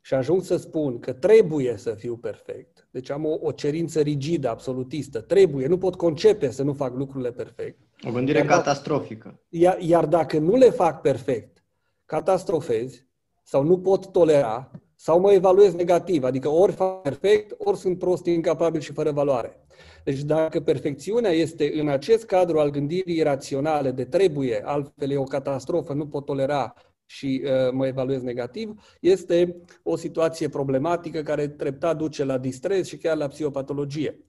și 0.00 0.14
ajung 0.14 0.42
să 0.42 0.56
spun 0.56 0.98
că 0.98 1.12
trebuie 1.12 1.76
să 1.76 1.90
fiu 1.90 2.16
perfect, 2.16 2.88
deci 2.90 3.10
am 3.10 3.24
o, 3.24 3.36
o 3.40 3.52
cerință 3.52 4.00
rigidă, 4.00 4.48
absolutistă, 4.48 5.20
trebuie, 5.20 5.66
nu 5.66 5.78
pot 5.78 5.94
concepe 5.94 6.50
să 6.50 6.62
nu 6.62 6.72
fac 6.72 6.94
lucrurile 6.96 7.32
perfect, 7.32 7.78
O 8.08 8.12
gândire 8.12 8.38
Dar 8.38 8.46
da. 8.48 8.54
catastrofică. 8.56 9.40
iar, 9.48 9.78
iar 9.80 10.06
dacă 10.06 10.38
nu 10.38 10.56
le 10.56 10.70
fac 10.70 11.00
perfect, 11.00 11.64
catastrofezi 12.04 13.06
sau 13.42 13.62
nu 13.62 13.78
pot 13.78 14.12
tolera 14.12 14.70
sau 15.02 15.20
mă 15.20 15.32
evaluez 15.32 15.74
negativ, 15.74 16.24
adică 16.24 16.48
ori 16.48 16.72
fac 16.72 17.02
perfect, 17.02 17.54
ori 17.58 17.76
sunt 17.76 17.98
prost, 17.98 18.26
incapabil 18.26 18.80
și 18.80 18.92
fără 18.92 19.10
valoare. 19.10 19.66
Deci 20.04 20.22
dacă 20.22 20.60
perfecțiunea 20.60 21.30
este 21.30 21.80
în 21.80 21.88
acest 21.88 22.24
cadru 22.24 22.58
al 22.58 22.70
gândirii 22.70 23.16
iraționale 23.16 23.90
de 23.90 24.04
trebuie, 24.04 24.62
altfel 24.64 25.10
e 25.10 25.16
o 25.16 25.22
catastrofă, 25.22 25.92
nu 25.92 26.06
pot 26.06 26.24
tolera 26.24 26.74
și 27.06 27.42
uh, 27.44 27.72
mă 27.72 27.86
evaluez 27.86 28.22
negativ, 28.22 28.96
este 29.00 29.56
o 29.82 29.96
situație 29.96 30.48
problematică 30.48 31.22
care 31.22 31.48
treptat 31.48 31.96
duce 31.96 32.24
la 32.24 32.38
distres 32.38 32.88
și 32.88 32.96
chiar 32.96 33.16
la 33.16 33.28
psihopatologie. 33.28 34.24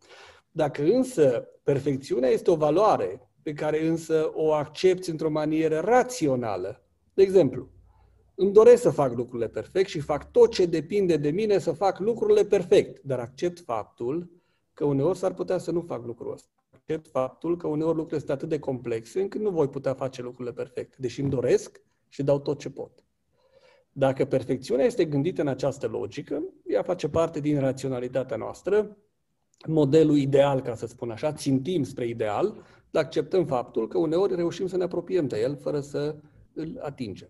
Dacă 0.52 0.84
însă 0.84 1.48
perfecțiunea 1.64 2.30
este 2.30 2.52
o 2.52 2.56
valoare 2.56 3.30
pe 3.44 3.54
care 3.54 3.88
însă 3.88 4.32
o 4.34 4.54
accepti 4.54 5.10
într-o 5.10 5.30
manieră 5.30 5.80
rațională, 5.80 6.84
de 7.14 7.22
exemplu, 7.22 7.70
îmi 8.36 8.52
doresc 8.52 8.82
să 8.82 8.90
fac 8.90 9.16
lucrurile 9.16 9.48
perfect 9.48 9.90
și 9.90 10.00
fac 10.00 10.32
tot 10.32 10.52
ce 10.52 10.66
depinde 10.66 11.18
de 11.18 11.32
mine 11.32 11.58
să 11.58 11.72
fac 11.72 12.00
lucrurile 12.00 12.46
perfect, 12.46 13.02
dar 13.04 13.20
accept 13.20 13.60
faptul 13.60 14.30
că 14.74 14.86
uneori 14.86 15.18
s-ar 15.18 15.34
putea 15.34 15.58
să 15.58 15.72
nu 15.72 15.82
fac 15.82 16.06
lucrul 16.06 16.32
ăsta. 16.32 16.50
Accept 16.74 17.08
faptul 17.08 17.58
că 17.58 17.68
uneori 17.68 17.96
lucrurile 17.96 18.20
sunt 18.20 18.32
atât 18.32 18.50
de 18.50 18.60
complexe 18.60 19.22
încât 19.22 19.42
nu 19.42 19.50
voi 19.50 19.68
putea 19.68 19.94
face 19.94 20.22
lucrurile 20.22 20.54
perfecte, 20.54 20.98
deși 21.00 21.22
îmi 21.22 21.30
doresc 21.30 21.82
și 22.08 22.24
dau 22.24 22.40
tot 22.40 22.60
ce 22.60 22.70
pot. 22.70 22.92
Dacă 23.92 24.26
perfecțiunea 24.26 24.86
este 24.86 25.06
gândită 25.06 25.42
în 25.42 25.48
această 25.48 25.88
logică, 25.88 26.44
ea 26.68 26.84
face 26.84 27.10
parte 27.10 27.40
din 27.40 27.60
raționalitatea 27.60 28.38
noastră, 28.38 28.98
modelul 29.68 30.18
ideal, 30.18 30.62
ca 30.62 30.76
să 30.76 30.88
spun 30.88 31.12
așa, 31.12 31.34
țintim 31.34 31.84
spre 31.84 32.08
ideal, 32.08 32.64
dar 32.92 33.04
acceptăm 33.04 33.46
faptul 33.46 33.88
că 33.88 33.98
uneori 33.98 34.36
reușim 34.36 34.68
să 34.68 34.78
ne 34.78 34.84
apropiem 34.84 35.28
de 35.28 35.40
el 35.40 35.56
fără 35.56 35.80
să 35.80 36.16
îl 36.54 36.80
atingem. 36.82 37.30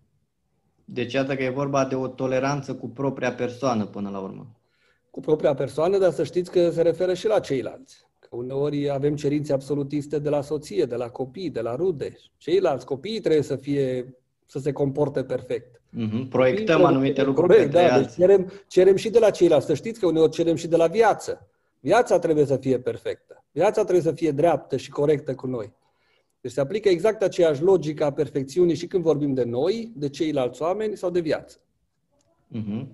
Deci 0.84 1.12
iată 1.12 1.34
că 1.34 1.42
e 1.42 1.48
vorba 1.48 1.84
de 1.84 1.94
o 1.94 2.06
toleranță 2.06 2.74
cu 2.74 2.88
propria 2.88 3.32
persoană 3.32 3.86
până 3.86 4.10
la 4.10 4.18
urmă. 4.18 4.46
Cu 5.10 5.20
propria 5.20 5.54
persoană, 5.54 5.98
dar 5.98 6.12
să 6.12 6.24
știți 6.24 6.50
că 6.50 6.70
se 6.70 6.82
referă 6.82 7.14
și 7.14 7.26
la 7.26 7.38
ceilalți. 7.38 8.06
Că 8.18 8.28
uneori 8.30 8.90
avem 8.90 9.16
cerințe 9.16 9.52
absolutiste 9.52 10.18
de 10.18 10.28
la 10.28 10.40
soție, 10.40 10.84
de 10.84 10.96
la 10.96 11.08
copii, 11.08 11.50
de 11.50 11.60
la 11.60 11.74
rude. 11.74 12.16
Ceilalți 12.36 12.86
copii 12.86 13.20
trebuie 13.20 13.42
să 13.42 13.56
fie 13.56 14.14
să 14.46 14.58
se 14.58 14.72
comporte 14.72 15.24
perfect. 15.24 15.76
Mm-hmm. 15.76 16.28
Proiectăm 16.28 16.80
Copiii 16.80 16.94
anumite 16.94 17.22
lucruri 17.22 17.48
corect, 17.48 17.72
da, 17.72 17.98
deci 18.00 18.12
cerem, 18.12 18.52
cerem 18.66 18.96
și 18.96 19.10
de 19.10 19.18
la 19.18 19.30
ceilalți. 19.30 19.66
Să 19.66 19.74
știți 19.74 20.00
că 20.00 20.06
uneori 20.06 20.30
cerem 20.30 20.54
și 20.54 20.66
de 20.66 20.76
la 20.76 20.86
viață. 20.86 21.48
Viața 21.80 22.18
trebuie 22.18 22.44
să 22.44 22.56
fie 22.56 22.78
perfectă. 22.78 23.44
Viața 23.50 23.82
trebuie 23.82 24.04
să 24.04 24.12
fie 24.12 24.30
dreaptă 24.30 24.76
și 24.76 24.90
corectă 24.90 25.34
cu 25.34 25.46
noi. 25.46 25.72
Deci 26.42 26.52
se 26.52 26.60
aplică 26.60 26.88
exact 26.88 27.22
aceeași 27.22 27.62
logică 27.62 28.04
a 28.04 28.12
perfecțiunii 28.12 28.74
și 28.74 28.86
când 28.86 29.02
vorbim 29.02 29.34
de 29.34 29.44
noi, 29.44 29.92
de 29.94 30.08
ceilalți 30.08 30.62
oameni 30.62 30.96
sau 30.96 31.10
de 31.10 31.20
viață. 31.20 31.56
Mm-hmm. 32.56 32.86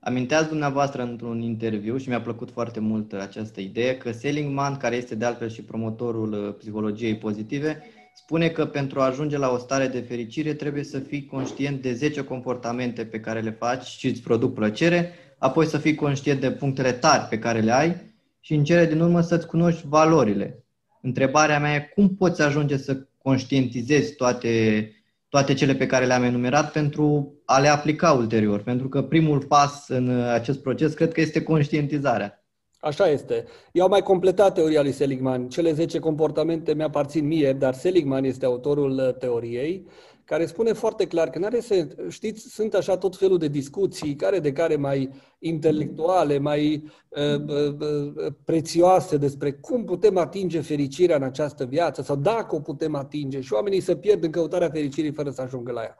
Aminteați 0.00 0.48
dumneavoastră 0.48 1.02
într-un 1.02 1.40
interviu 1.40 1.96
și 1.96 2.08
mi-a 2.08 2.20
plăcut 2.20 2.50
foarte 2.50 2.80
mult 2.80 3.12
această 3.12 3.60
idee 3.60 3.96
că 3.96 4.12
Seligman, 4.12 4.76
care 4.76 4.96
este 4.96 5.14
de 5.14 5.24
altfel 5.24 5.48
și 5.48 5.62
promotorul 5.62 6.32
uh, 6.32 6.54
psihologiei 6.58 7.16
pozitive, 7.16 7.82
spune 8.14 8.48
că 8.48 8.66
pentru 8.66 9.00
a 9.00 9.04
ajunge 9.04 9.38
la 9.38 9.50
o 9.50 9.58
stare 9.58 9.86
de 9.86 10.00
fericire 10.00 10.54
trebuie 10.54 10.84
să 10.84 10.98
fii 10.98 11.26
conștient 11.26 11.82
de 11.82 11.92
10 11.92 12.24
comportamente 12.24 13.04
pe 13.04 13.20
care 13.20 13.40
le 13.40 13.50
faci 13.50 13.84
și 13.84 14.06
îți 14.06 14.22
produc 14.22 14.54
plăcere, 14.54 15.12
apoi 15.38 15.66
să 15.66 15.78
fii 15.78 15.94
conștient 15.94 16.40
de 16.40 16.52
punctele 16.52 16.92
tari 16.92 17.28
pe 17.28 17.38
care 17.38 17.60
le 17.60 17.72
ai 17.72 18.14
și 18.40 18.54
în 18.54 18.64
cele 18.64 18.86
din 18.86 19.00
urmă 19.00 19.20
să-ți 19.20 19.46
cunoști 19.46 19.86
valorile. 19.88 20.65
Întrebarea 21.06 21.58
mea 21.58 21.74
e 21.74 21.90
cum 21.94 22.08
poți 22.08 22.42
ajunge 22.42 22.76
să 22.76 23.06
conștientizezi 23.22 24.14
toate, 24.14 24.90
toate 25.28 25.54
cele 25.54 25.74
pe 25.74 25.86
care 25.86 26.06
le-am 26.06 26.22
enumerat 26.22 26.72
pentru 26.72 27.34
a 27.44 27.58
le 27.58 27.68
aplica 27.68 28.12
ulterior, 28.12 28.62
pentru 28.62 28.88
că 28.88 29.02
primul 29.02 29.44
pas 29.44 29.88
în 29.88 30.10
acest 30.10 30.62
proces 30.62 30.94
cred 30.94 31.12
că 31.12 31.20
este 31.20 31.42
conștientizarea. 31.42 32.44
Așa 32.80 33.08
este. 33.08 33.44
Eu 33.72 33.84
am 33.84 33.90
mai 33.90 34.02
completat 34.02 34.54
teoria 34.54 34.82
lui 34.82 34.92
Seligman. 34.92 35.48
Cele 35.48 35.72
10 35.72 35.98
comportamente 35.98 36.74
mi-aparțin 36.74 37.26
mie, 37.26 37.52
dar 37.52 37.74
Seligman 37.74 38.24
este 38.24 38.44
autorul 38.44 38.90
uh, 38.90 39.14
teoriei, 39.14 39.86
care 40.26 40.46
spune 40.46 40.72
foarte 40.72 41.06
clar 41.06 41.30
că 41.30 41.38
n-are 41.38 41.60
să, 41.60 41.86
știți, 42.08 42.48
sunt 42.48 42.74
așa 42.74 42.96
tot 42.96 43.16
felul 43.16 43.38
de 43.38 43.48
discuții, 43.48 44.16
care 44.16 44.38
de 44.38 44.52
care 44.52 44.76
mai 44.76 45.10
intelectuale, 45.38 46.38
mai 46.38 46.90
uh, 47.08 47.40
uh, 47.48 47.74
uh, 47.78 48.32
prețioase 48.44 49.16
despre 49.16 49.52
cum 49.52 49.84
putem 49.84 50.16
atinge 50.16 50.60
fericirea 50.60 51.16
în 51.16 51.22
această 51.22 51.64
viață 51.64 52.02
sau 52.02 52.16
dacă 52.16 52.54
o 52.54 52.60
putem 52.60 52.94
atinge 52.94 53.40
și 53.40 53.52
oamenii 53.52 53.80
se 53.80 53.96
pierd 53.96 54.24
în 54.24 54.30
căutarea 54.30 54.70
fericirii 54.70 55.12
fără 55.12 55.30
să 55.30 55.42
ajungă 55.42 55.72
la 55.72 55.82
ea. 55.82 55.96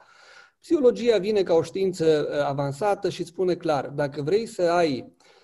Psihologia 0.61 1.19
vine 1.19 1.43
ca 1.43 1.55
o 1.55 1.63
știință 1.63 2.29
uh, 2.31 2.45
avansată 2.47 3.09
și 3.09 3.25
spune 3.25 3.55
clar, 3.55 3.87
dacă 3.87 4.23
vrei 4.23 4.47
să 4.47 4.63
ai 4.63 5.17
Uh, 5.17 5.36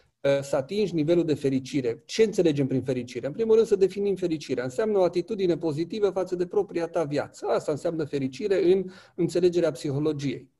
să 0.42 0.56
atingi 0.56 0.94
nivelul 0.94 1.24
de 1.24 1.34
fericire. 1.34 2.02
Ce 2.04 2.22
înțelegem 2.22 2.66
prin 2.66 2.82
fericire? 2.82 3.26
În 3.26 3.32
primul 3.32 3.54
rând 3.54 3.66
să 3.66 3.76
definim 3.76 4.16
fericirea. 4.16 4.64
Înseamnă 4.64 4.98
o 4.98 5.02
atitudine 5.02 5.56
pozitivă 5.56 6.10
față 6.10 6.36
de 6.36 6.46
propria 6.46 6.86
ta 6.86 7.04
viață. 7.04 7.46
Asta 7.46 7.72
înseamnă 7.72 8.04
fericire 8.04 8.72
în 8.72 8.84
înțelegerea 9.14 9.70
psihologiei. 9.70 10.50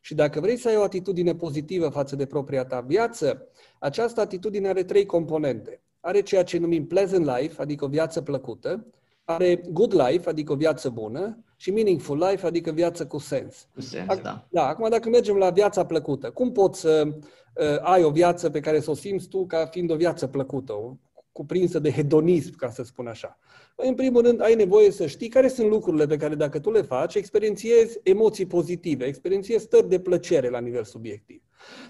Și 0.00 0.14
dacă 0.14 0.40
vrei 0.40 0.56
să 0.56 0.68
ai 0.68 0.76
o 0.76 0.82
atitudine 0.82 1.34
pozitivă 1.34 1.88
față 1.88 2.16
de 2.16 2.26
propria 2.26 2.64
ta 2.64 2.80
viață, 2.80 3.48
această 3.78 4.20
atitudine 4.20 4.68
are 4.68 4.84
trei 4.84 5.06
componente. 5.06 5.82
Are 6.00 6.20
ceea 6.20 6.42
ce 6.42 6.58
numim 6.58 6.86
pleasant 6.86 7.26
life, 7.26 7.62
adică 7.62 7.84
o 7.84 7.88
viață 7.88 8.22
plăcută, 8.22 8.86
are 9.24 9.56
good 9.70 9.94
life, 9.94 10.28
adică 10.28 10.52
o 10.52 10.56
viață 10.56 10.88
bună, 10.88 11.44
și 11.56 11.70
meaningful 11.70 12.18
life, 12.30 12.46
adică 12.46 12.70
viață 12.70 13.06
cu 13.06 13.18
sens. 13.18 13.68
Cu 13.74 13.80
sens, 13.80 14.18
Ac- 14.18 14.22
da. 14.22 14.46
Da, 14.50 14.66
acum 14.66 14.90
dacă 14.90 15.08
mergem 15.08 15.36
la 15.36 15.50
viața 15.50 15.86
plăcută, 15.86 16.30
cum 16.30 16.52
poți 16.52 16.80
să 16.80 17.06
uh, 17.06 17.80
ai 17.80 18.02
o 18.04 18.10
viață 18.10 18.50
pe 18.50 18.60
care 18.60 18.80
să 18.80 18.90
o 18.90 18.94
simți 18.94 19.28
tu 19.28 19.46
ca 19.46 19.66
fiind 19.66 19.90
o 19.90 19.96
viață 19.96 20.26
plăcută, 20.26 20.72
o, 20.72 20.96
cuprinsă 21.32 21.78
de 21.78 21.90
hedonism, 21.90 22.56
ca 22.56 22.70
să 22.70 22.82
spun 22.82 23.06
așa? 23.06 23.38
În 23.74 23.94
primul 23.94 24.22
rând, 24.22 24.42
ai 24.42 24.54
nevoie 24.54 24.90
să 24.90 25.06
știi 25.06 25.28
care 25.28 25.48
sunt 25.48 25.68
lucrurile 25.68 26.06
pe 26.06 26.16
care 26.16 26.34
dacă 26.34 26.58
tu 26.58 26.70
le 26.70 26.82
faci, 26.82 27.14
experiențiezi 27.14 28.00
emoții 28.02 28.46
pozitive, 28.46 29.04
experiențiezi 29.04 29.64
stări 29.64 29.88
de 29.88 30.00
plăcere 30.00 30.48
la 30.48 30.58
nivel 30.58 30.84
subiectiv. 30.84 31.42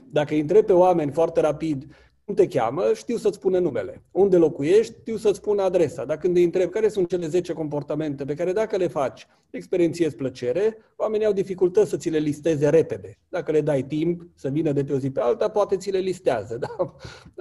Dacă 0.04 0.34
îi 0.34 0.40
întrebi 0.40 0.66
pe 0.66 0.72
oameni 0.72 1.12
foarte 1.12 1.40
rapid 1.40 1.86
cum 2.26 2.34
te 2.34 2.46
cheamă, 2.46 2.92
știu 2.94 3.16
să-ți 3.16 3.36
spună 3.36 3.58
numele. 3.58 4.02
Unde 4.10 4.36
locuiești, 4.36 4.94
știu 5.00 5.16
să-ți 5.16 5.36
spună 5.36 5.62
adresa. 5.62 6.04
Dacă 6.04 6.20
când 6.20 6.36
îi 6.36 6.44
întreb 6.44 6.70
care 6.70 6.88
sunt 6.88 7.08
cele 7.08 7.26
10 7.26 7.52
comportamente 7.52 8.24
pe 8.24 8.34
care 8.34 8.52
dacă 8.52 8.76
le 8.76 8.86
faci, 8.86 9.26
experiențiezi 9.50 10.16
plăcere, 10.16 10.78
oamenii 10.96 11.26
au 11.26 11.32
dificultăți 11.32 11.90
să 11.90 11.96
ți 11.96 12.08
le 12.08 12.18
listeze 12.18 12.68
repede. 12.68 13.18
Dacă 13.28 13.52
le 13.52 13.60
dai 13.60 13.82
timp 13.82 14.22
să 14.34 14.48
vină 14.48 14.72
de 14.72 14.84
pe 14.84 14.92
o 14.92 14.98
zi 14.98 15.10
pe 15.10 15.20
alta, 15.20 15.48
poate 15.48 15.76
ți 15.76 15.90
le 15.90 15.98
listează. 15.98 16.58
Da? 16.58 16.94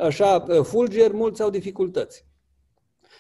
Așa, 0.04 0.46
fulger, 0.64 1.12
mulți 1.12 1.42
au 1.42 1.50
dificultăți. 1.50 2.26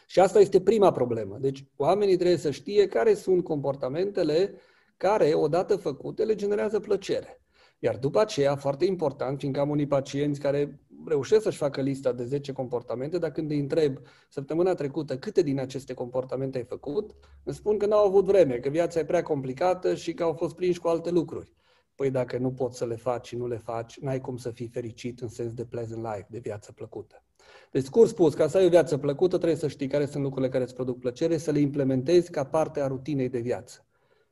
Și 0.08 0.20
asta 0.20 0.40
este 0.40 0.62
prima 0.62 0.92
problemă. 0.92 1.38
Deci 1.42 1.66
oamenii 1.76 2.16
trebuie 2.16 2.38
să 2.38 2.52
știe 2.52 2.88
care 2.88 3.14
sunt 3.14 3.44
comportamentele 3.44 4.54
care, 4.98 5.34
odată 5.34 5.76
făcute, 5.76 6.24
le 6.24 6.36
generează 6.36 6.80
plăcere. 6.80 7.40
Iar 7.80 7.98
după 7.98 8.20
aceea, 8.20 8.56
foarte 8.56 8.86
important, 8.86 9.40
fiindcă 9.40 9.60
am 9.60 9.70
unii 9.70 9.88
pacienți 9.88 10.40
care 10.40 10.80
reușesc 11.08 11.44
să-și 11.44 11.58
facă 11.58 11.82
lista 11.82 12.12
de 12.12 12.24
10 12.24 12.52
comportamente, 12.52 13.18
dar 13.18 13.32
când 13.32 13.52
îi 13.52 13.60
întreb 13.60 13.98
săptămâna 14.30 14.74
trecută 14.74 15.18
câte 15.18 15.42
din 15.42 15.60
aceste 15.60 15.94
comportamente 15.94 16.58
ai 16.58 16.64
făcut, 16.64 17.16
îmi 17.44 17.56
spun 17.56 17.78
că 17.78 17.86
n-au 17.86 18.06
avut 18.06 18.26
vreme, 18.26 18.56
că 18.56 18.70
viața 18.70 19.00
e 19.00 19.06
prea 19.06 19.22
complicată 19.22 19.96
și 19.96 20.14
că 20.14 20.24
au 20.24 20.34
fost 20.34 20.56
prinși 20.56 20.80
cu 20.80 20.88
alte 20.88 21.10
lucruri. 21.10 21.54
Păi 21.96 22.10
dacă 22.12 22.38
nu 22.38 22.52
poți 22.52 22.78
să 22.78 22.86
le 22.86 22.96
faci 22.96 23.28
și 23.28 23.36
nu 23.36 23.48
le 23.48 23.58
faci, 23.58 24.00
n-ai 24.00 24.22
cum 24.22 24.38
să 24.38 24.50
fii 24.50 24.68
fericit 24.68 25.22
în 25.22 25.28
sens 25.28 25.54
de 25.54 25.66
pleasant 25.66 26.04
life, 26.04 26.28
de 26.30 26.40
viață 26.40 26.72
plăcută. 26.72 27.24
Deci, 27.72 27.84
scurt 27.84 28.10
spus, 28.10 28.34
ca 28.34 28.48
să 28.48 28.58
ai 28.58 28.66
o 28.66 28.70
viață 28.70 28.98
plăcută, 28.98 29.38
trebuie 29.38 29.60
să 29.60 29.68
știi 29.68 29.88
care 29.88 30.06
sunt 30.06 30.24
lucrurile 30.24 30.52
care 30.52 30.64
îți 30.64 30.74
produc 30.74 31.00
plăcere, 31.00 31.38
să 31.38 31.52
le 31.52 31.60
implementezi 31.60 32.32
ca 32.32 32.44
parte 32.44 32.82
a 32.82 32.88
rutinei 32.88 33.30
de 33.30 33.40
viață. 33.40 33.86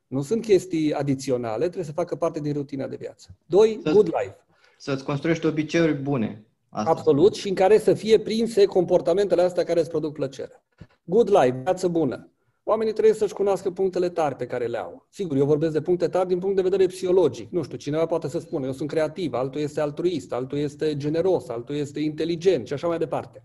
Nu 0.06 0.22
sunt 0.22 0.42
chestii 0.42 0.92
adiționale, 0.92 1.64
trebuie 1.64 1.84
să 1.84 1.92
facă 1.92 2.16
parte 2.16 2.40
din 2.40 2.52
rutina 2.52 2.86
de 2.86 2.96
viață. 2.96 3.36
Doi, 3.46 3.80
să 3.82 3.92
good 3.92 4.06
life. 4.06 4.36
Să-ți 4.78 5.04
construiești 5.04 5.46
obiceiuri 5.46 5.94
bune. 5.94 6.46
Asta. 6.74 6.90
Absolut, 6.90 7.34
și 7.34 7.48
în 7.48 7.54
care 7.54 7.78
să 7.78 7.94
fie 7.94 8.18
prinse 8.18 8.64
comportamentele 8.64 9.42
astea 9.42 9.64
care 9.64 9.80
îți 9.80 9.88
produc 9.88 10.12
plăcere. 10.12 10.62
Good 11.04 11.28
life, 11.28 11.60
viață 11.62 11.88
bună. 11.88 12.28
Oamenii 12.62 12.92
trebuie 12.92 13.14
să-și 13.14 13.34
cunoască 13.34 13.70
punctele 13.70 14.08
tari 14.08 14.36
pe 14.36 14.46
care 14.46 14.66
le 14.66 14.78
au. 14.78 15.06
Sigur, 15.10 15.36
eu 15.36 15.44
vorbesc 15.44 15.72
de 15.72 15.80
puncte 15.80 16.08
tari 16.08 16.28
din 16.28 16.38
punct 16.38 16.56
de 16.56 16.62
vedere 16.62 16.86
psihologic. 16.86 17.50
Nu 17.50 17.62
știu, 17.62 17.76
cineva 17.76 18.06
poate 18.06 18.28
să 18.28 18.38
spună, 18.38 18.66
eu 18.66 18.72
sunt 18.72 18.88
creativ, 18.88 19.32
altul 19.32 19.60
este 19.60 19.80
altruist, 19.80 20.32
altul 20.32 20.58
este 20.58 20.96
generos, 20.96 21.48
altul 21.48 21.74
este 21.74 22.00
inteligent 22.00 22.66
și 22.66 22.72
așa 22.72 22.86
mai 22.86 22.98
departe. 22.98 23.42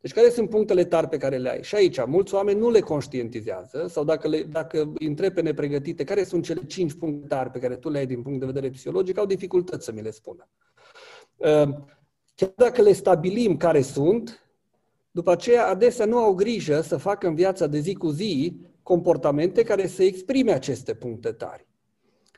Deci 0.00 0.12
care 0.12 0.30
sunt 0.30 0.48
punctele 0.48 0.84
tari 0.84 1.08
pe 1.08 1.16
care 1.16 1.36
le 1.36 1.50
ai? 1.50 1.62
Și 1.62 1.74
aici, 1.74 2.04
mulți 2.06 2.34
oameni 2.34 2.58
nu 2.58 2.70
le 2.70 2.80
conștientizează 2.80 3.86
sau 3.88 4.04
dacă, 4.04 4.28
le, 4.28 4.42
dacă 4.42 4.92
îi 4.98 5.06
întreb 5.06 5.34
pe 5.34 5.40
nepregătite 5.40 6.04
care 6.04 6.24
sunt 6.24 6.44
cele 6.44 6.64
cinci 6.66 6.92
puncte 6.92 7.26
tari 7.26 7.50
pe 7.50 7.58
care 7.58 7.76
tu 7.76 7.90
le 7.90 7.98
ai 7.98 8.06
din 8.06 8.22
punct 8.22 8.40
de 8.40 8.46
vedere 8.46 8.70
psihologic, 8.70 9.18
au 9.18 9.26
dificultăți 9.26 9.84
să 9.84 9.92
mi 9.92 10.02
le 10.02 10.10
spună. 10.10 10.48
Uh, 12.40 12.46
chiar 12.46 12.52
dacă 12.56 12.82
le 12.82 12.92
stabilim 12.92 13.56
care 13.56 13.80
sunt, 13.80 14.42
după 15.10 15.30
aceea 15.30 15.66
adesea 15.66 16.06
nu 16.06 16.16
au 16.16 16.34
grijă 16.34 16.80
să 16.80 16.96
facă 16.96 17.26
în 17.26 17.34
viața 17.34 17.66
de 17.66 17.78
zi 17.78 17.94
cu 17.94 18.08
zi 18.08 18.60
comportamente 18.82 19.62
care 19.62 19.86
să 19.86 20.02
exprime 20.02 20.52
aceste 20.52 20.94
puncte 20.94 21.32
tari. 21.32 21.66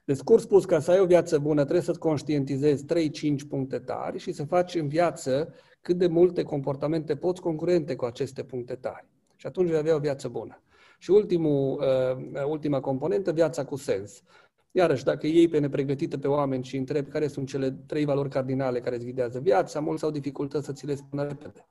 De 0.04 0.14
scurt 0.14 0.42
spus, 0.42 0.64
ca 0.64 0.80
să 0.80 0.90
ai 0.90 1.00
o 1.00 1.07
viață 1.07 1.38
bună, 1.38 1.61
trebuie 1.61 1.83
să-ți 1.83 1.99
conștientizezi 1.99 2.85
3-5 2.85 3.49
puncte 3.49 3.78
tari 3.78 4.19
și 4.19 4.33
să 4.33 4.45
faci 4.45 4.75
în 4.75 4.88
viață 4.88 5.54
cât 5.80 5.97
de 5.99 6.07
multe 6.07 6.42
comportamente 6.42 7.16
poți 7.16 7.40
concurente 7.40 7.95
cu 7.97 8.04
aceste 8.04 8.42
puncte 8.42 8.75
tari. 8.75 9.07
Și 9.37 9.47
atunci 9.47 9.69
vei 9.69 9.78
avea 9.78 9.95
o 9.95 9.99
viață 9.99 10.28
bună. 10.28 10.62
Și 10.99 11.11
ultimul, 11.11 11.83
uh, 12.35 12.45
ultima 12.45 12.80
componentă, 12.80 13.33
viața 13.33 13.64
cu 13.64 13.76
sens. 13.76 14.23
Iarăși, 14.73 15.05
dacă 15.05 15.27
iei 15.27 15.49
pe 15.49 15.59
nepregătită 15.59 16.19
pe 16.19 16.29
oameni 16.29 16.65
și 16.65 16.77
întrebi 16.77 17.11
care 17.11 17.27
sunt 17.27 17.49
cele 17.49 17.71
trei 17.87 18.05
valori 18.05 18.29
cardinale 18.29 18.81
care 18.81 18.97
îți 18.97 19.05
ghidează 19.05 19.39
viața, 19.39 19.81
mulți 19.81 20.05
au 20.05 20.11
dificultăți 20.11 20.67
să 20.67 20.73
ți 20.73 20.87
le 20.87 20.95
spună 20.95 21.27
repede. 21.27 21.69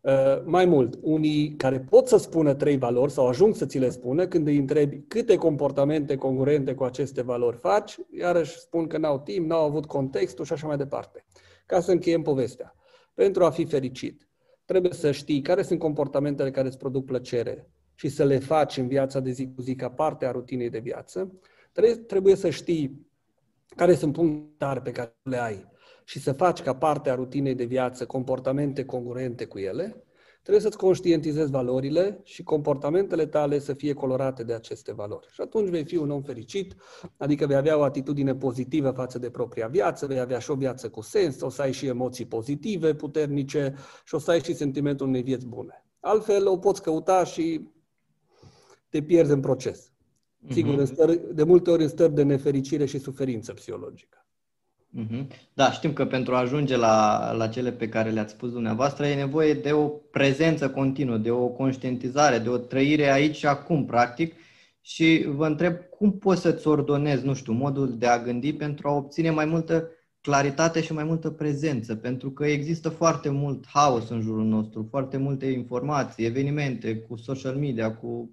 Uh, 0.00 0.42
mai 0.44 0.64
mult, 0.64 0.98
unii 1.00 1.54
care 1.56 1.80
pot 1.80 2.08
să 2.08 2.16
spună 2.16 2.54
trei 2.54 2.76
valori 2.76 3.12
sau 3.12 3.26
ajung 3.26 3.54
să 3.54 3.66
ți 3.66 3.78
le 3.78 3.90
spună, 3.90 4.26
când 4.26 4.46
îi 4.46 4.56
întrebi 4.56 5.00
câte 5.08 5.36
comportamente 5.36 6.16
congruente 6.16 6.74
cu 6.74 6.84
aceste 6.84 7.22
valori 7.22 7.56
faci, 7.56 7.98
iarăși 8.10 8.58
spun 8.58 8.86
că 8.86 8.98
n-au 8.98 9.18
timp, 9.18 9.48
n-au 9.48 9.64
avut 9.64 9.86
contextul 9.86 10.44
și 10.44 10.52
așa 10.52 10.66
mai 10.66 10.76
departe. 10.76 11.24
Ca 11.66 11.80
să 11.80 11.90
încheiem 11.90 12.22
povestea. 12.22 12.74
Pentru 13.14 13.44
a 13.44 13.50
fi 13.50 13.64
fericit, 13.64 14.28
trebuie 14.64 14.92
să 14.92 15.10
știi 15.10 15.40
care 15.40 15.62
sunt 15.62 15.78
comportamentele 15.78 16.50
care 16.50 16.66
îți 16.66 16.78
produc 16.78 17.04
plăcere 17.04 17.70
și 17.94 18.08
să 18.08 18.24
le 18.24 18.38
faci 18.38 18.76
în 18.76 18.88
viața 18.88 19.20
de 19.20 19.30
zi 19.30 19.52
cu 19.54 19.62
zi 19.62 19.74
ca 19.74 19.90
parte 19.90 20.26
a 20.26 20.30
rutinei 20.30 20.70
de 20.70 20.78
viață. 20.78 21.32
Trebuie 22.06 22.34
să 22.34 22.50
știi 22.50 23.06
care 23.76 23.94
sunt 23.94 24.12
punctele 24.12 24.80
pe 24.80 24.92
care 24.92 25.16
le 25.22 25.42
ai 25.42 25.68
și 26.04 26.20
să 26.20 26.32
faci 26.32 26.62
ca 26.62 26.74
parte 26.74 27.10
a 27.10 27.14
rutinei 27.14 27.54
de 27.54 27.64
viață 27.64 28.06
comportamente 28.06 28.84
congruente 28.84 29.44
cu 29.44 29.58
ele 29.58 30.06
Trebuie 30.46 30.64
să-ți 30.64 30.82
conștientizezi 30.82 31.50
valorile 31.50 32.20
și 32.22 32.42
comportamentele 32.42 33.26
tale 33.26 33.58
să 33.58 33.74
fie 33.74 33.92
colorate 33.92 34.42
de 34.42 34.54
aceste 34.54 34.92
valori. 34.92 35.26
Și 35.30 35.40
atunci 35.40 35.68
vei 35.68 35.84
fi 35.84 35.96
un 35.96 36.10
om 36.10 36.22
fericit, 36.22 36.74
adică 37.16 37.46
vei 37.46 37.56
avea 37.56 37.78
o 37.78 37.82
atitudine 37.82 38.34
pozitivă 38.34 38.90
față 38.90 39.18
de 39.18 39.30
propria 39.30 39.66
viață, 39.66 40.06
vei 40.06 40.18
avea 40.18 40.38
și 40.38 40.50
o 40.50 40.54
viață 40.54 40.88
cu 40.88 41.00
sens, 41.00 41.40
o 41.40 41.48
să 41.48 41.62
ai 41.62 41.72
și 41.72 41.86
emoții 41.86 42.26
pozitive, 42.26 42.94
puternice 42.94 43.74
și 44.04 44.14
o 44.14 44.18
să 44.18 44.30
ai 44.30 44.42
și 44.42 44.54
sentimentul 44.54 45.06
unei 45.06 45.22
vieți 45.22 45.46
bune. 45.46 45.84
Altfel 46.00 46.46
o 46.46 46.58
poți 46.58 46.82
căuta 46.82 47.24
și 47.24 47.68
te 48.88 49.02
pierzi 49.02 49.32
în 49.32 49.40
proces. 49.40 49.92
Sigur, 50.50 50.74
mm-hmm. 50.74 50.78
în 50.78 50.86
stări, 50.86 51.20
de 51.34 51.42
multe 51.42 51.70
ori 51.70 51.82
în 51.82 51.88
stări 51.88 52.14
de 52.14 52.22
nefericire 52.22 52.84
și 52.84 52.98
suferință 52.98 53.52
psihologică. 53.52 54.26
Mhm. 54.90 55.28
Da, 55.54 55.70
știm 55.70 55.92
că 55.92 56.06
pentru 56.06 56.34
a 56.34 56.38
ajunge 56.38 56.76
la, 56.76 57.32
la 57.32 57.48
cele 57.48 57.72
pe 57.72 57.88
care 57.88 58.10
le-ați 58.10 58.32
spus 58.32 58.50
dumneavoastră 58.52 59.06
e 59.06 59.14
nevoie 59.14 59.54
de 59.54 59.72
o 59.72 59.86
prezență 59.88 60.70
continuă, 60.70 61.16
de 61.16 61.30
o 61.30 61.48
conștientizare, 61.48 62.38
de 62.38 62.48
o 62.48 62.56
trăire 62.56 63.12
aici 63.12 63.36
și 63.36 63.46
acum, 63.46 63.84
practic. 63.84 64.34
Și 64.80 65.24
vă 65.28 65.46
întreb 65.46 65.76
cum 65.98 66.18
poți 66.18 66.40
să-ți 66.40 66.68
ordonezi, 66.68 67.24
nu 67.24 67.34
știu, 67.34 67.52
modul 67.52 67.98
de 67.98 68.06
a 68.06 68.22
gândi 68.22 68.52
pentru 68.52 68.88
a 68.88 68.92
obține 68.92 69.30
mai 69.30 69.44
multă 69.44 69.90
claritate 70.20 70.80
și 70.80 70.92
mai 70.92 71.04
multă 71.04 71.30
prezență, 71.30 71.94
pentru 71.94 72.30
că 72.30 72.46
există 72.46 72.88
foarte 72.88 73.28
mult 73.28 73.66
haos 73.66 74.08
în 74.08 74.20
jurul 74.20 74.44
nostru, 74.44 74.86
foarte 74.90 75.16
multe 75.16 75.46
informații, 75.46 76.24
evenimente 76.24 76.96
cu 76.96 77.16
social 77.16 77.54
media, 77.54 77.94
cu 77.94 78.30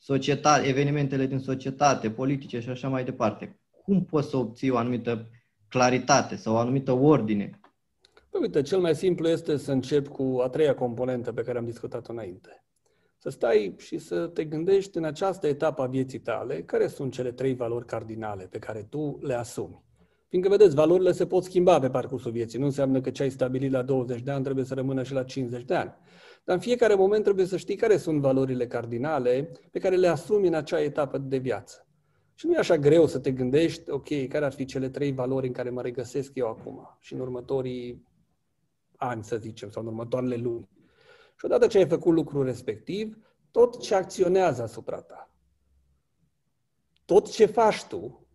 societate, 0.00 0.68
evenimentele 0.68 1.26
din 1.26 1.38
societate, 1.38 2.10
politice 2.10 2.60
și 2.60 2.68
așa 2.68 2.88
mai 2.88 3.04
departe. 3.04 3.60
Cum 3.84 4.04
poți 4.04 4.28
să 4.28 4.36
obții 4.36 4.70
o 4.70 4.76
anumită 4.76 5.30
claritate 5.68 6.36
sau 6.36 6.54
o 6.54 6.58
anumită 6.58 6.92
ordine? 6.92 7.60
Păi 8.30 8.40
uite, 8.40 8.62
cel 8.62 8.78
mai 8.78 8.94
simplu 8.94 9.28
este 9.28 9.56
să 9.56 9.72
încep 9.72 10.08
cu 10.08 10.40
a 10.42 10.48
treia 10.48 10.74
componentă 10.74 11.32
pe 11.32 11.42
care 11.42 11.58
am 11.58 11.64
discutat-o 11.64 12.12
înainte. 12.12 12.64
Să 13.16 13.28
stai 13.28 13.74
și 13.78 13.98
să 13.98 14.26
te 14.26 14.44
gândești 14.44 14.96
în 14.96 15.04
această 15.04 15.46
etapă 15.46 15.82
a 15.82 15.86
vieții 15.86 16.20
tale 16.20 16.62
care 16.62 16.86
sunt 16.86 17.12
cele 17.12 17.32
trei 17.32 17.54
valori 17.54 17.86
cardinale 17.86 18.44
pe 18.44 18.58
care 18.58 18.86
tu 18.90 19.18
le 19.22 19.34
asumi. 19.34 19.84
Fiindcă, 20.28 20.50
vedeți, 20.50 20.74
valorile 20.74 21.12
se 21.12 21.26
pot 21.26 21.44
schimba 21.44 21.78
pe 21.78 21.90
parcursul 21.90 22.30
vieții. 22.30 22.58
Nu 22.58 22.64
înseamnă 22.64 23.00
că 23.00 23.10
ce 23.10 23.22
ai 23.22 23.30
stabilit 23.30 23.72
la 23.72 23.82
20 23.82 24.20
de 24.20 24.30
ani 24.30 24.44
trebuie 24.44 24.64
să 24.64 24.74
rămână 24.74 25.02
și 25.02 25.12
la 25.12 25.22
50 25.22 25.64
de 25.64 25.74
ani. 25.74 25.94
Dar 26.44 26.56
în 26.56 26.62
fiecare 26.62 26.94
moment 26.94 27.24
trebuie 27.24 27.46
să 27.46 27.56
știi 27.56 27.76
care 27.76 27.96
sunt 27.96 28.20
valorile 28.20 28.66
cardinale 28.66 29.50
pe 29.70 29.78
care 29.78 29.96
le 29.96 30.08
asumi 30.08 30.46
în 30.46 30.54
acea 30.54 30.80
etapă 30.80 31.18
de 31.18 31.36
viață. 31.36 31.86
Și 32.34 32.46
nu 32.46 32.52
e 32.52 32.58
așa 32.58 32.76
greu 32.76 33.06
să 33.06 33.18
te 33.18 33.32
gândești, 33.32 33.90
ok, 33.90 34.28
care 34.28 34.44
ar 34.44 34.52
fi 34.52 34.64
cele 34.64 34.88
trei 34.88 35.12
valori 35.12 35.46
în 35.46 35.52
care 35.52 35.70
mă 35.70 35.82
regăsesc 35.82 36.30
eu 36.34 36.48
acum 36.48 36.96
și 37.00 37.14
în 37.14 37.20
următorii 37.20 38.04
ani, 38.96 39.24
să 39.24 39.36
zicem, 39.36 39.70
sau 39.70 39.82
în 39.82 39.88
următoarele 39.88 40.36
luni. 40.36 40.68
Și 41.36 41.44
odată 41.44 41.66
ce 41.66 41.78
ai 41.78 41.86
făcut 41.86 42.14
lucrul 42.14 42.44
respectiv, 42.44 43.18
tot 43.50 43.80
ce 43.80 43.94
acționează 43.94 44.62
asupra 44.62 45.00
ta, 45.00 45.30
tot 47.04 47.30
ce 47.30 47.46
faci 47.46 47.84
tu, 47.84 48.26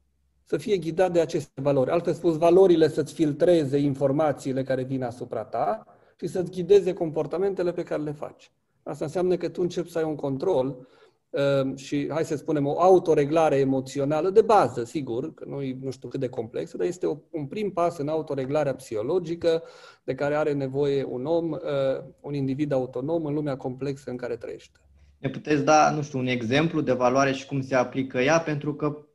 să 0.44 0.58
fie 0.58 0.78
ghidat 0.78 1.12
de 1.12 1.20
aceste 1.20 1.62
valori. 1.62 1.90
Altfel 1.90 2.14
spus, 2.14 2.38
valorile 2.38 2.88
să-ți 2.88 3.14
filtreze 3.14 3.78
informațiile 3.78 4.64
care 4.64 4.84
vin 4.84 5.04
asupra 5.04 5.44
ta 5.44 5.95
și 6.20 6.28
să-ți 6.28 6.52
ghideze 6.52 6.94
comportamentele 6.94 7.72
pe 7.72 7.84
care 7.84 8.02
le 8.02 8.12
faci. 8.12 8.52
Asta 8.84 9.06
înseamnă 9.06 9.38
că 9.38 9.50
tu 9.50 9.62
începi 9.62 9.90
să 9.90 9.98
ai 9.98 10.04
un 10.04 10.16
control 10.16 10.88
Ehm, 11.36 11.76
și, 11.76 12.08
hai 12.10 12.24
să 12.24 12.36
spunem, 12.36 12.66
o 12.66 12.80
autoreglare 12.80 13.56
emoțională 13.56 14.30
de 14.30 14.42
bază, 14.42 14.84
sigur, 14.84 15.34
că 15.34 15.46
nu, 15.48 15.60
nu 15.82 15.92
știu 15.92 16.08
cât 16.10 16.20
de 16.20 16.30
complexă, 16.30 16.78
dar 16.78 16.88
este 16.88 17.22
un 17.30 17.46
prim 17.46 17.72
pas 17.72 17.98
în 17.98 18.08
autoreglarea 18.08 18.76
psihologică 18.76 19.64
de 20.04 20.16
care 20.16 20.36
are 20.36 20.54
nevoie 20.54 21.04
un 21.04 21.26
om, 21.26 21.54
eh, 21.54 22.04
un 22.22 22.34
individ 22.34 22.72
autonom 22.72 23.26
în 23.26 23.34
lumea 23.34 23.58
complexă 23.58 24.10
în 24.10 24.18
care 24.18 24.36
trăiește. 24.36 24.80
Ne 25.18 25.30
puteți 25.30 25.64
da, 25.64 25.92
nu 25.92 26.02
știu, 26.02 26.20
un 26.20 26.28
exemplu 26.28 26.82
de 26.82 26.94
valoare 26.94 27.32
și 27.32 27.46
cum 27.46 27.62
se 27.62 27.76
aplică 27.76 28.20
ea, 28.20 28.40
pentru 28.40 28.76
că 28.76 29.06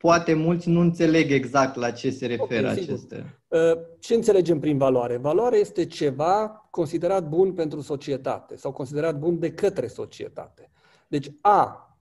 poate 0.00 0.34
mulți 0.34 0.68
nu 0.68 0.80
înțeleg 0.80 1.30
exact 1.30 1.76
la 1.76 1.90
ce 1.90 2.10
se 2.10 2.26
referă 2.26 2.66
okay, 2.66 2.82
aceste. 2.82 3.40
Eh, 3.48 3.72
ce 3.98 4.14
înțelegem 4.14 4.60
prin 4.60 4.78
valoare? 4.78 5.16
Valoare 5.16 5.56
este 5.56 5.86
ceva 5.86 6.68
considerat 6.70 7.28
bun 7.28 7.52
pentru 7.52 7.80
societate 7.80 8.56
sau 8.56 8.72
considerat 8.72 9.18
bun 9.18 9.38
de 9.38 9.52
către 9.52 9.86
societate. 9.86 10.70
Deci 11.08 11.30
A 11.40 11.94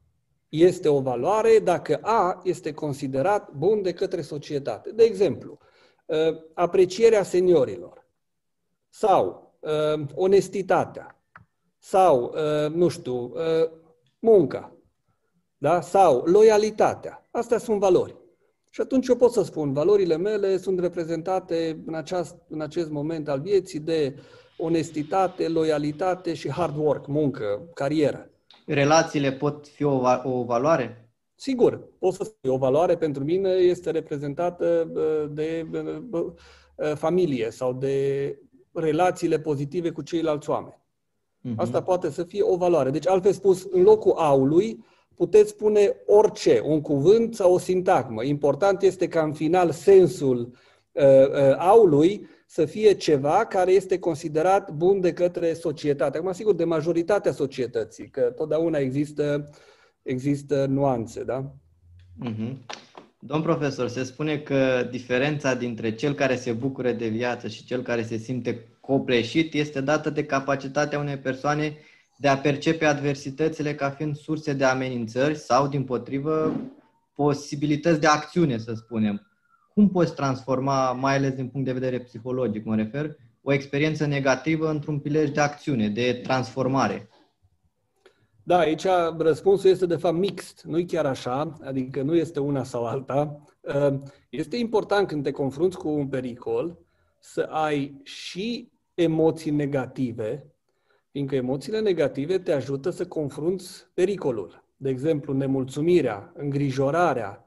este 0.49 0.87
o 0.87 1.01
valoare 1.01 1.59
dacă 1.63 1.99
A 2.01 2.39
este 2.43 2.73
considerat 2.73 3.51
bun 3.51 3.81
de 3.81 3.93
către 3.93 4.21
societate. 4.21 4.91
De 4.91 5.03
exemplu, 5.03 5.57
uh, 6.05 6.17
aprecierea 6.53 7.23
seniorilor 7.23 8.07
sau 8.89 9.53
uh, 9.59 10.05
onestitatea 10.15 11.23
sau, 11.77 12.23
uh, 12.23 12.71
nu 12.73 12.87
știu, 12.87 13.33
munca 14.19 14.78
da? 15.59 15.81
sau 15.81 16.23
loialitatea. 16.25 17.27
Astea 17.31 17.57
sunt 17.57 17.79
valori. 17.79 18.15
Și 18.71 18.81
atunci 18.81 19.07
eu 19.07 19.15
pot 19.15 19.31
să 19.31 19.43
spun, 19.43 19.73
valorile 19.73 20.17
mele 20.17 20.57
sunt 20.57 20.79
reprezentate 20.79 21.83
în, 21.85 21.93
aceast, 21.93 22.35
în 22.47 22.61
acest 22.61 22.89
moment 22.89 23.29
al 23.29 23.39
vieții 23.39 23.79
de 23.79 24.15
onestitate, 24.57 25.47
loialitate 25.47 26.33
și 26.33 26.51
hard 26.51 26.77
work, 26.77 27.07
muncă, 27.07 27.69
carieră 27.73 28.29
relațiile 28.73 29.31
pot 29.31 29.67
fi 29.67 29.83
o, 29.83 30.01
o 30.23 30.43
valoare? 30.43 31.09
Sigur, 31.35 31.87
pot 31.99 32.13
să 32.13 32.31
fie 32.41 32.49
o 32.49 32.57
valoare 32.57 32.97
pentru 32.97 33.23
mine 33.23 33.49
este 33.49 33.91
reprezentată 33.91 34.91
de 35.31 35.67
familie 36.95 37.49
sau 37.49 37.73
de 37.73 38.37
relațiile 38.73 39.39
pozitive 39.39 39.89
cu 39.91 40.01
ceilalți 40.01 40.49
oameni. 40.49 40.77
Uh-huh. 40.77 41.55
Asta 41.55 41.81
poate 41.81 42.09
să 42.09 42.23
fie 42.23 42.43
o 42.43 42.55
valoare. 42.55 42.89
Deci, 42.89 43.07
altfel 43.07 43.31
spus, 43.31 43.67
în 43.71 43.81
locul 43.81 44.13
aului 44.15 44.85
puteți 45.19 45.49
spune 45.49 45.95
orice, 46.05 46.61
un 46.63 46.81
cuvânt 46.81 47.35
sau 47.35 47.53
o 47.53 47.57
sintagmă. 47.57 48.23
Important 48.23 48.81
este 48.81 49.07
ca 49.07 49.21
în 49.21 49.33
final 49.33 49.71
sensul 49.71 50.39
uh, 50.91 51.03
uh, 51.03 51.55
aului 51.57 52.27
să 52.45 52.65
fie 52.65 52.93
ceva 52.93 53.45
care 53.45 53.71
este 53.71 53.99
considerat 53.99 54.71
bun 54.71 54.99
de 54.99 55.13
către 55.13 55.53
societate. 55.53 56.17
Acum, 56.17 56.31
sigur, 56.31 56.55
de 56.55 56.63
majoritatea 56.63 57.31
societății, 57.31 58.09
că 58.09 58.21
totdeauna 58.21 58.77
există, 58.77 59.49
există 60.01 60.65
nuanțe, 60.65 61.23
da? 61.23 61.51
Mm-hmm. 62.25 62.57
Domn 63.19 63.43
profesor, 63.43 63.87
se 63.87 64.03
spune 64.03 64.37
că 64.37 64.87
diferența 64.91 65.53
dintre 65.53 65.95
cel 65.95 66.13
care 66.13 66.35
se 66.35 66.51
bucură 66.51 66.91
de 66.91 67.07
viață 67.07 67.47
și 67.47 67.65
cel 67.65 67.81
care 67.81 68.03
se 68.03 68.17
simte 68.17 68.67
copleșit 68.79 69.53
este 69.53 69.81
dată 69.81 70.09
de 70.09 70.25
capacitatea 70.25 70.99
unei 70.99 71.17
persoane 71.17 71.77
de 72.19 72.27
a 72.27 72.37
percepe 72.37 72.85
adversitățile 72.85 73.75
ca 73.75 73.89
fiind 73.89 74.15
surse 74.15 74.53
de 74.53 74.63
amenințări 74.63 75.35
sau, 75.35 75.67
din 75.67 75.83
potrivă, 75.83 76.61
posibilități 77.13 77.99
de 77.99 78.07
acțiune, 78.07 78.57
să 78.57 78.73
spunem 78.73 79.29
cum 79.79 79.89
poți 79.89 80.15
transforma, 80.15 80.91
mai 80.91 81.15
ales 81.15 81.33
din 81.33 81.47
punct 81.47 81.65
de 81.65 81.73
vedere 81.73 81.99
psihologic, 81.99 82.65
mă 82.65 82.75
refer, 82.75 83.15
o 83.41 83.53
experiență 83.53 84.05
negativă 84.05 84.69
într-un 84.69 84.99
prilej 84.99 85.29
de 85.29 85.39
acțiune, 85.39 85.89
de 85.89 86.19
transformare? 86.23 87.09
Da, 88.43 88.57
aici 88.57 88.85
răspunsul 89.17 89.69
este 89.69 89.85
de 89.85 89.95
fapt 89.95 90.17
mixt, 90.17 90.63
nu-i 90.63 90.85
chiar 90.85 91.05
așa, 91.05 91.57
adică 91.63 92.01
nu 92.01 92.15
este 92.15 92.39
una 92.39 92.63
sau 92.63 92.85
alta. 92.85 93.43
Ehm, 93.61 94.11
este 94.29 94.57
important 94.57 95.07
când 95.07 95.23
te 95.23 95.31
confrunți 95.31 95.77
cu 95.77 95.89
un 95.89 96.07
pericol 96.07 96.79
să 97.19 97.41
ai 97.41 98.01
și 98.03 98.71
emoții 98.93 99.51
negative, 99.51 100.53
fiindcă 101.11 101.35
emoțiile 101.35 101.79
negative 101.79 102.39
te 102.39 102.51
ajută 102.51 102.89
să 102.89 103.07
confrunți 103.07 103.87
pericolul. 103.93 104.63
De 104.77 104.89
exemplu, 104.89 105.33
nemulțumirea, 105.33 106.31
îngrijorarea, 106.35 107.45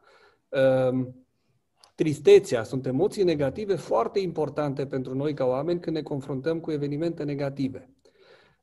ehm, 0.48 1.22
Tristețea 1.94 2.62
sunt 2.62 2.86
emoții 2.86 3.22
negative 3.22 3.74
foarte 3.74 4.18
importante 4.18 4.86
pentru 4.86 5.14
noi 5.14 5.34
ca 5.34 5.44
oameni 5.44 5.80
când 5.80 5.96
ne 5.96 6.02
confruntăm 6.02 6.60
cu 6.60 6.70
evenimente 6.70 7.24
negative. 7.24 7.91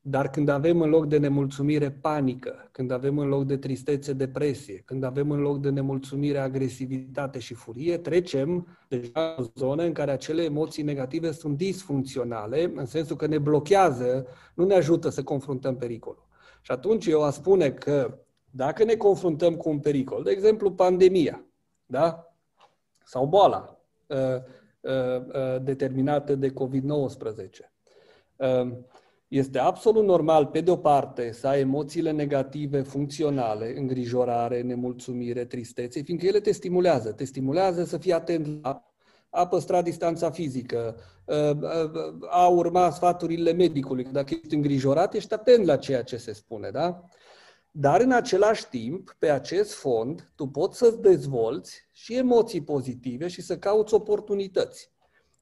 Dar 0.02 0.30
când 0.30 0.50
avem 0.50 0.82
în 0.82 0.90
loc 0.90 1.06
de 1.08 1.18
nemulțumire 1.18 1.92
panică, 1.92 2.70
când 2.72 2.92
avem 2.92 3.18
în 3.18 3.28
loc 3.28 3.46
de 3.46 3.58
tristețe 3.58 4.14
depresie, 4.14 4.82
când 4.86 5.04
avem 5.04 5.32
în 5.32 5.40
loc 5.40 5.62
de 5.62 5.70
nemulțumire 5.70 6.38
agresivitate 6.38 7.40
și 7.40 7.54
furie, 7.54 7.98
trecem 7.98 8.78
deja 8.88 9.34
în 9.38 9.46
zone 9.56 9.86
în 9.86 9.94
care 9.94 10.12
acele 10.12 10.44
emoții 10.44 10.84
negative 10.84 11.32
sunt 11.32 11.58
disfuncționale, 11.58 12.72
în 12.76 12.86
sensul 12.86 13.16
că 13.16 13.28
ne 13.28 13.38
blochează, 13.38 14.28
nu 14.54 14.66
ne 14.66 14.74
ajută 14.74 15.10
să 15.10 15.24
confruntăm 15.24 15.78
pericolul. 15.78 16.28
Și 16.62 16.72
atunci 16.72 17.06
eu 17.06 17.24
aș 17.24 17.34
spune 17.34 17.72
că 17.72 18.18
dacă 18.52 18.84
ne 18.84 18.96
confruntăm 18.96 19.56
cu 19.56 19.70
un 19.70 19.80
pericol, 19.80 20.24
de 20.24 20.32
exemplu 20.32 20.72
pandemia, 20.72 21.46
da? 21.86 22.34
sau 23.04 23.26
boala 23.26 23.80
uh, 24.08 24.18
uh, 24.80 24.92
uh, 25.34 25.62
determinată 25.62 26.36
de 26.36 26.54
COVID-19. 26.54 26.54
Este 29.30 29.60
absolut 29.60 30.06
normal, 30.06 30.46
pe 30.46 30.62
de 30.62 30.72
o 30.72 30.76
parte, 30.76 31.32
să 31.32 31.48
ai 31.48 31.60
emoțiile 31.60 32.12
negative 32.12 32.82
funcționale, 32.82 33.78
îngrijorare, 33.78 34.62
nemulțumire, 34.62 35.46
tristețe, 35.46 36.02
fiindcă 36.02 36.26
ele 36.26 36.40
te 36.40 36.52
stimulează. 36.52 37.12
Te 37.12 37.24
stimulează 37.24 37.84
să 37.84 37.98
fii 37.98 38.14
atent 38.14 38.64
la 38.64 38.84
a 39.30 39.48
păstra 39.48 39.82
distanța 39.82 40.30
fizică, 40.30 40.96
a 42.30 42.48
urma 42.48 42.90
sfaturile 42.90 43.52
medicului. 43.52 44.04
Dacă 44.04 44.34
ești 44.34 44.56
îngrijorat, 44.56 45.14
ești 45.14 45.34
atent 45.34 45.66
la 45.66 45.78
ceea 45.78 46.04
ce 46.04 46.18
se 46.18 46.34
spune, 46.34 46.70
da? 46.70 47.04
Dar 47.72 48.02
în 48.02 48.12
același 48.12 48.68
timp, 48.70 49.16
pe 49.20 49.30
acest 49.30 49.74
fond, 49.74 50.32
tu 50.36 50.48
poți 50.48 50.78
să-ți 50.78 51.02
dezvolți 51.02 51.88
și 51.92 52.16
emoții 52.16 52.62
pozitive 52.62 53.28
și 53.28 53.42
să 53.42 53.58
cauți 53.58 53.94
oportunități. 53.94 54.92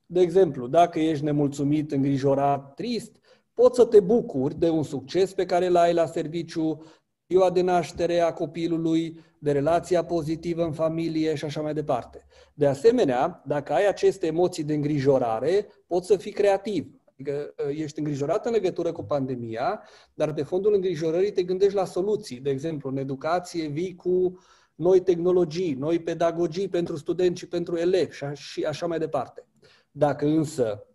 De 0.06 0.20
exemplu, 0.20 0.68
dacă 0.68 1.00
ești 1.00 1.24
nemulțumit, 1.24 1.92
îngrijorat, 1.92 2.74
trist, 2.74 3.16
poți 3.58 3.76
să 3.76 3.86
te 3.86 4.00
bucuri 4.00 4.56
de 4.56 4.70
un 4.70 4.84
succes 4.84 5.34
pe 5.34 5.46
care 5.46 5.70
l-ai 5.70 5.94
la 5.94 6.06
serviciu, 6.06 6.84
ziua 7.28 7.52
de 7.52 7.62
naștere 7.62 8.20
a 8.20 8.34
copilului, 8.34 9.20
de 9.40 9.52
relația 9.52 10.04
pozitivă 10.04 10.64
în 10.64 10.72
familie 10.72 11.36
și 11.36 11.46
așa 11.46 11.62
mai 11.62 11.74
departe. 11.74 12.26
De 12.54 12.68
asemenea, 12.68 13.44
dacă 13.46 13.74
ai 13.74 13.88
aceste 13.88 14.26
emoții 14.26 14.64
de 14.64 14.74
îngrijorare, 14.74 15.68
poți 15.88 16.08
să 16.08 16.18
fii 16.18 16.32
creativ. 16.32 16.88
Adică 17.12 17.54
ă, 17.68 17.72
ești 17.72 18.00
îngrijorat 18.00 18.46
în 18.46 18.52
legătură 18.52 18.92
cu 18.92 19.04
pandemia, 19.04 19.84
dar 20.14 20.34
pe 20.34 20.44
fondul 20.44 20.74
îngrijorării 20.74 21.32
te 21.32 21.44
gândești 21.44 21.76
la 21.76 21.86
soluții. 21.86 22.40
De 22.40 22.50
exemplu, 22.50 22.90
în 22.90 22.98
educație 22.98 23.68
vii 23.68 23.96
cu 23.96 24.40
noi 24.76 25.02
tehnologii, 25.02 25.74
noi 25.74 26.00
pedagogii 26.00 26.68
pentru 26.68 26.96
studenți 26.96 27.40
și 27.40 27.48
pentru 27.48 27.78
elevi 27.78 28.18
și 28.34 28.64
așa 28.64 28.88
mai 28.88 29.00
departe. 29.00 29.48
Dacă 29.92 30.26
însă 30.26 30.88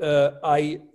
ă, 0.00 0.38
ai 0.40 0.90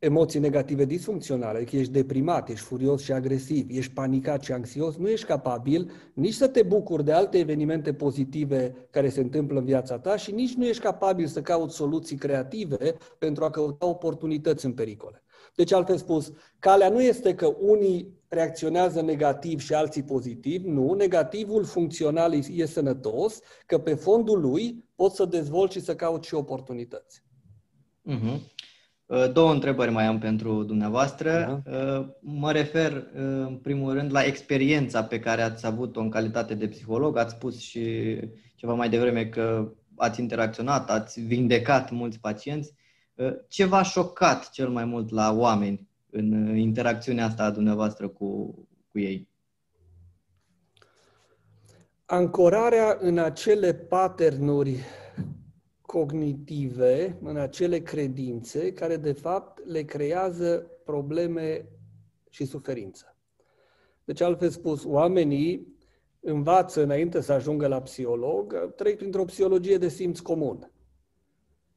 emoții 0.00 0.40
negative 0.40 0.84
disfuncționale, 0.84 1.64
că 1.64 1.76
ești 1.76 1.92
deprimat, 1.92 2.48
ești 2.48 2.64
furios 2.64 3.02
și 3.02 3.12
agresiv, 3.12 3.66
ești 3.68 3.92
panicat 3.92 4.42
și 4.42 4.52
anxios, 4.52 4.96
nu 4.96 5.08
ești 5.08 5.26
capabil 5.26 5.90
nici 6.14 6.34
să 6.34 6.48
te 6.48 6.62
bucuri 6.62 7.04
de 7.04 7.12
alte 7.12 7.38
evenimente 7.38 7.92
pozitive 7.92 8.88
care 8.90 9.08
se 9.08 9.20
întâmplă 9.20 9.58
în 9.58 9.64
viața 9.64 9.98
ta 9.98 10.16
și 10.16 10.32
nici 10.32 10.54
nu 10.54 10.66
ești 10.66 10.82
capabil 10.82 11.26
să 11.26 11.42
cauți 11.42 11.76
soluții 11.76 12.16
creative 12.16 12.96
pentru 13.18 13.44
a 13.44 13.50
căuta 13.50 13.86
oportunități 13.86 14.64
în 14.64 14.72
pericole. 14.72 15.22
Deci, 15.54 15.72
altfel 15.72 15.96
spus, 15.96 16.32
calea 16.58 16.88
nu 16.88 17.02
este 17.02 17.34
că 17.34 17.46
unii 17.46 18.18
reacționează 18.28 19.00
negativ 19.00 19.60
și 19.60 19.74
alții 19.74 20.02
pozitiv, 20.02 20.64
nu, 20.64 20.92
negativul 20.92 21.64
funcțional 21.64 22.32
e 22.54 22.66
sănătos, 22.66 23.40
că 23.66 23.78
pe 23.78 23.94
fondul 23.94 24.40
lui 24.40 24.84
poți 24.94 25.16
să 25.16 25.24
dezvolți 25.24 25.76
și 25.76 25.84
să 25.84 25.94
cauți 25.94 26.28
și 26.28 26.34
oportunități. 26.34 27.22
Uh-huh. 28.10 28.38
Uh, 29.10 29.32
două 29.32 29.52
întrebări 29.52 29.90
mai 29.90 30.04
am 30.06 30.18
pentru 30.18 30.62
dumneavoastră. 30.62 31.62
Uh-huh. 31.62 32.04
Mă 32.20 32.52
refer, 32.52 32.92
uh, 32.92 33.02
în 33.46 33.58
primul 33.62 33.92
rând, 33.92 34.12
la 34.12 34.22
experiența 34.24 35.04
pe 35.04 35.20
care 35.20 35.42
ați 35.42 35.66
avut-o 35.66 36.00
în 36.00 36.10
calitate 36.10 36.54
de 36.54 36.68
psiholog. 36.68 37.16
Ați 37.16 37.34
spus 37.34 37.58
și 37.58 38.16
ceva 38.54 38.74
mai 38.74 38.88
devreme 38.88 39.26
că 39.26 39.72
ați 39.96 40.20
interacționat, 40.20 40.90
ați 40.90 41.20
vindecat 41.20 41.90
mulți 41.90 42.20
pacienți. 42.20 42.74
Ce 43.48 43.64
v-a 43.64 43.82
șocat 43.82 44.50
cel 44.50 44.68
mai 44.68 44.84
mult 44.84 45.10
la 45.10 45.32
oameni 45.32 45.88
în 46.10 46.56
interacțiunea 46.56 47.24
asta 47.24 47.44
a 47.44 47.50
dumneavoastră 47.50 48.08
cu, 48.08 48.54
cu 48.88 48.98
ei? 48.98 49.28
Ancorarea 52.06 52.96
în 53.00 53.18
acele 53.18 53.74
paternuri 53.74 54.78
cognitive, 55.90 57.18
în 57.22 57.36
acele 57.36 57.78
credințe 57.78 58.72
care 58.72 58.96
de 58.96 59.12
fapt 59.12 59.66
le 59.66 59.82
creează 59.82 60.70
probleme 60.84 61.68
și 62.28 62.44
suferință. 62.44 63.16
Deci, 64.04 64.20
altfel 64.20 64.48
spus, 64.48 64.84
oamenii 64.84 65.76
învață 66.20 66.82
înainte 66.82 67.20
să 67.20 67.32
ajungă 67.32 67.66
la 67.66 67.82
psiholog, 67.82 68.74
trec 68.74 68.96
printr-o 68.96 69.24
psihologie 69.24 69.78
de 69.78 69.88
simț 69.88 70.18
comun 70.18 70.70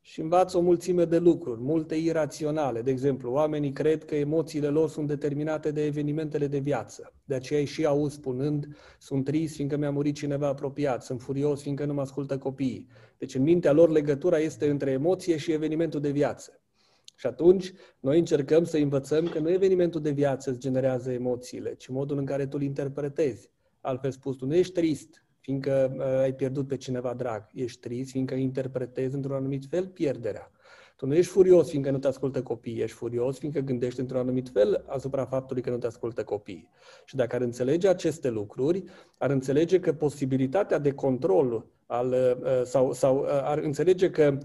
și 0.06 0.22
învață 0.22 0.58
o 0.58 0.62
mulțime 0.62 1.06
de 1.06 1.18
lucruri, 1.18 1.62
multe 1.62 1.96
iraționale. 1.96 2.82
De 2.82 2.92
exemplu, 2.92 3.32
oamenii 3.32 3.72
cred 3.72 4.06
că 4.06 4.16
emoțiile 4.16 4.68
lor 4.68 4.90
sunt 4.90 5.08
determinate 5.08 5.72
de 5.72 5.86
evenimentele 5.86 6.48
de 6.48 6.58
viață. 6.58 7.14
De 7.26 7.36
aceea 7.36 7.60
îi 7.60 7.66
și 7.66 7.86
auzi 7.86 8.16
spunând, 8.16 8.78
sunt 9.00 9.24
trist 9.24 9.56
fiindcă 9.56 9.78
mi-a 9.78 9.92
murit 9.92 10.16
cineva 10.16 10.48
apropiat, 10.48 11.04
sunt 11.04 11.22
furios 11.22 11.62
fiindcă 11.62 11.86
nu 11.86 11.94
mă 11.94 12.02
ascultă 12.02 12.38
copiii. 12.38 12.88
Deci 13.18 13.36
în 13.36 13.42
mintea 13.42 13.72
lor 13.72 13.90
legătura 13.90 14.38
este 14.38 14.70
între 14.70 14.92
emoție 14.92 15.38
și 15.38 15.52
evenimentul 15.52 16.00
de 16.00 16.12
viață. 16.12 16.62
Și 17.16 17.28
atunci 17.28 17.72
noi 18.00 18.20
încercăm 18.20 18.64
să 18.64 18.78
învățăm 18.78 19.28
că 19.28 19.40
nu 19.40 19.50
evenimentul 19.50 20.02
de 20.02 20.12
viață 20.12 20.50
îți 20.50 20.60
generează 20.60 21.12
emoțiile, 21.12 21.76
ci 21.76 21.88
modul 21.88 22.18
în 22.18 22.26
care 22.26 22.46
tu 22.46 22.58
îl 22.60 22.64
interpretezi. 22.64 23.50
Altfel 23.82 24.12
spus, 24.12 24.36
tu 24.36 24.46
nu 24.46 24.56
ești 24.56 24.74
trist 24.74 25.23
fiindcă 25.44 25.94
uh, 25.98 26.04
ai 26.04 26.34
pierdut 26.34 26.68
pe 26.68 26.78
cineva 26.78 27.14
drag. 27.14 27.46
Ești 27.54 27.80
trist, 27.80 28.12
fiindcă 28.12 28.34
interpretezi 28.34 29.16
într-un 29.16 29.36
anumit 29.36 29.66
fel 29.70 29.88
pierderea. 29.88 30.52
Tu 30.96 31.06
nu 31.06 31.16
ești 31.16 31.32
furios 31.32 31.70
fiindcă 31.70 31.92
nu 31.92 31.98
te 31.98 32.08
ascultă 32.08 32.42
copiii, 32.42 32.82
ești 32.82 32.96
furios 32.96 33.38
fiindcă 33.38 33.60
gândești 33.60 34.00
într-un 34.00 34.20
anumit 34.20 34.50
fel 34.50 34.84
asupra 34.88 35.26
faptului 35.26 35.62
că 35.62 35.70
nu 35.70 35.78
te 35.78 35.88
ascultă 35.88 36.24
copiii. 36.24 36.70
Și 37.06 37.16
dacă 37.16 37.36
ar 37.36 37.42
înțelege 37.42 37.88
aceste 37.88 38.30
lucruri, 38.30 38.84
ar 39.18 39.30
înțelege 39.30 39.80
că 39.80 39.94
posibilitatea 39.94 40.80
de 40.80 40.92
control 40.92 41.66
al, 41.86 42.08
uh, 42.12 42.62
sau, 42.64 42.94
sau 42.94 43.18
uh, 43.20 43.28
ar 43.28 43.58
înțelege 43.58 44.10
că 44.10 44.38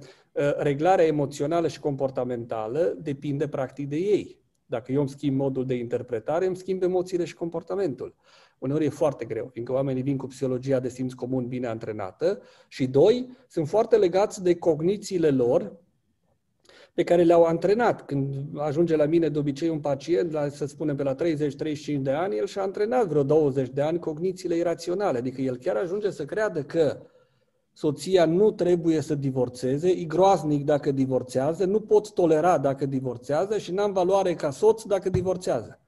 reglarea 0.59 1.07
emoțională 1.07 1.69
și 1.69 1.81
comportamentală 1.81 2.97
depinde 2.99 3.49
practic 3.49 3.89
de 3.89 3.97
ei. 3.97 4.41
Dacă 4.67 4.93
eu 4.93 5.01
îmi 5.01 5.09
schimb 5.09 5.37
modul 5.37 5.67
de 5.67 5.75
interpretare, 5.75 6.47
îmi 6.47 6.57
schimb 6.57 6.83
emoțiile 6.83 7.25
și 7.25 7.35
comportamentul. 7.35 8.15
Uneori 8.59 8.85
e 8.85 8.89
foarte 8.89 9.25
greu, 9.25 9.49
fiindcă 9.53 9.73
oamenii 9.73 10.03
vin 10.03 10.17
cu 10.17 10.27
psihologia 10.27 10.81
de 10.81 10.89
simț 10.89 11.13
comun 11.13 11.47
bine 11.47 11.67
antrenată 11.67 12.43
și, 12.69 12.87
doi, 12.87 13.37
sunt 13.49 13.69
foarte 13.69 13.97
legați 13.97 14.43
de 14.43 14.55
cognițiile 14.55 15.31
lor 15.31 15.77
pe 16.95 17.05
care 17.05 17.23
le-au 17.23 17.43
antrenat. 17.43 18.05
Când 18.05 18.35
ajunge 18.57 18.97
la 18.97 19.05
mine 19.05 19.29
de 19.29 19.39
obicei 19.39 19.69
un 19.69 19.81
pacient, 19.81 20.33
la, 20.33 20.49
să 20.49 20.67
spunem 20.67 20.97
pe 20.97 21.03
la 21.03 21.15
30-35 21.15 21.17
de 22.01 22.11
ani, 22.11 22.37
el 22.37 22.47
și-a 22.47 22.63
antrenat 22.63 23.07
vreo 23.07 23.23
20 23.23 23.69
de 23.69 23.83
ani 23.83 23.99
cognițiile 23.99 24.57
iraționale. 24.57 25.19
Adică 25.19 25.41
el 25.41 25.57
chiar 25.57 25.77
ajunge 25.77 26.11
să 26.11 26.25
creadă 26.25 26.63
că 26.63 27.01
soția 27.73 28.25
nu 28.25 28.51
trebuie 28.51 29.01
să 29.01 29.15
divorțeze, 29.15 29.89
e 29.89 30.05
groaznic 30.05 30.65
dacă 30.65 30.93
divorțează, 30.93 31.65
nu 31.65 31.81
pot 31.81 32.13
tolera 32.13 32.59
dacă 32.59 32.87
divorțează 32.87 33.59
și 33.59 33.73
n-am 33.73 33.93
valoare 33.93 34.35
ca 34.35 34.51
soț 34.51 34.83
dacă 34.83 35.09
divorțează. 35.09 35.81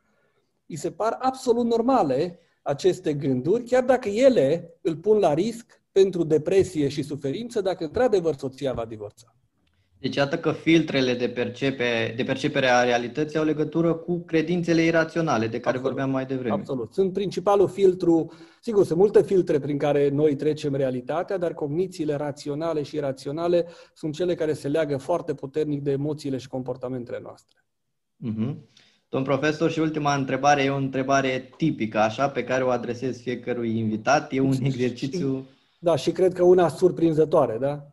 Îi 0.67 0.77
se 0.77 0.91
par 0.91 1.17
absolut 1.21 1.65
normale 1.65 2.39
aceste 2.63 3.15
gânduri, 3.15 3.63
chiar 3.63 3.85
dacă 3.85 4.09
ele 4.09 4.75
îl 4.81 4.97
pun 4.97 5.19
la 5.19 5.35
risc 5.35 5.83
pentru 5.93 6.25
depresie 6.25 6.89
și 6.89 7.03
suferință 7.03 7.61
dacă 7.61 7.85
într-adevăr 7.85 8.35
soția 8.35 8.73
va 8.73 8.85
divorța. 8.85 9.35
Deci 10.01 10.17
iată 10.17 10.39
că 10.39 10.53
filtrele 10.53 11.15
de, 11.15 11.29
percepe, 11.29 12.15
de 12.17 12.23
percepere 12.23 12.67
a 12.67 12.85
realității 12.85 13.39
au 13.39 13.45
legătură 13.45 13.95
cu 13.95 14.25
credințele 14.25 14.83
iraționale 14.83 15.47
de 15.47 15.61
care 15.61 15.77
Absolut. 15.77 15.83
vorbeam 15.83 16.11
mai 16.11 16.27
devreme. 16.27 16.55
Absolut. 16.55 16.93
Sunt 16.93 17.13
principalul 17.13 17.69
filtru, 17.69 18.33
sigur, 18.61 18.85
sunt 18.85 18.99
multe 18.99 19.23
filtre 19.23 19.59
prin 19.59 19.79
care 19.79 20.09
noi 20.09 20.37
trecem 20.37 20.75
realitatea, 20.75 21.39
dar 21.39 21.55
cognițiile 21.55 22.15
raționale 22.15 22.83
și 22.83 22.97
iraționale 22.97 23.67
sunt 23.95 24.15
cele 24.15 24.35
care 24.35 24.53
se 24.53 24.69
leagă 24.69 24.97
foarte 24.97 25.35
puternic 25.35 25.83
de 25.83 25.91
emoțiile 25.91 26.37
și 26.37 26.49
comportamentele 26.49 27.21
noastre. 27.23 27.65
Uh-huh. 28.27 28.57
Domn 29.11 29.25
profesor, 29.25 29.71
și 29.71 29.79
ultima 29.79 30.15
întrebare 30.15 30.63
e 30.63 30.71
o 30.71 30.77
întrebare 30.77 31.51
tipică, 31.57 31.99
așa, 31.99 32.29
pe 32.29 32.45
care 32.45 32.63
o 32.63 32.69
adresez 32.69 33.21
fiecărui 33.21 33.79
invitat. 33.79 34.33
E 34.33 34.41
un 34.41 34.55
exercițiu... 34.63 35.47
Da, 35.79 35.97
și 35.97 36.11
cred 36.11 36.33
că 36.33 36.43
una 36.43 36.69
surprinzătoare, 36.69 37.59
da? 37.59 37.87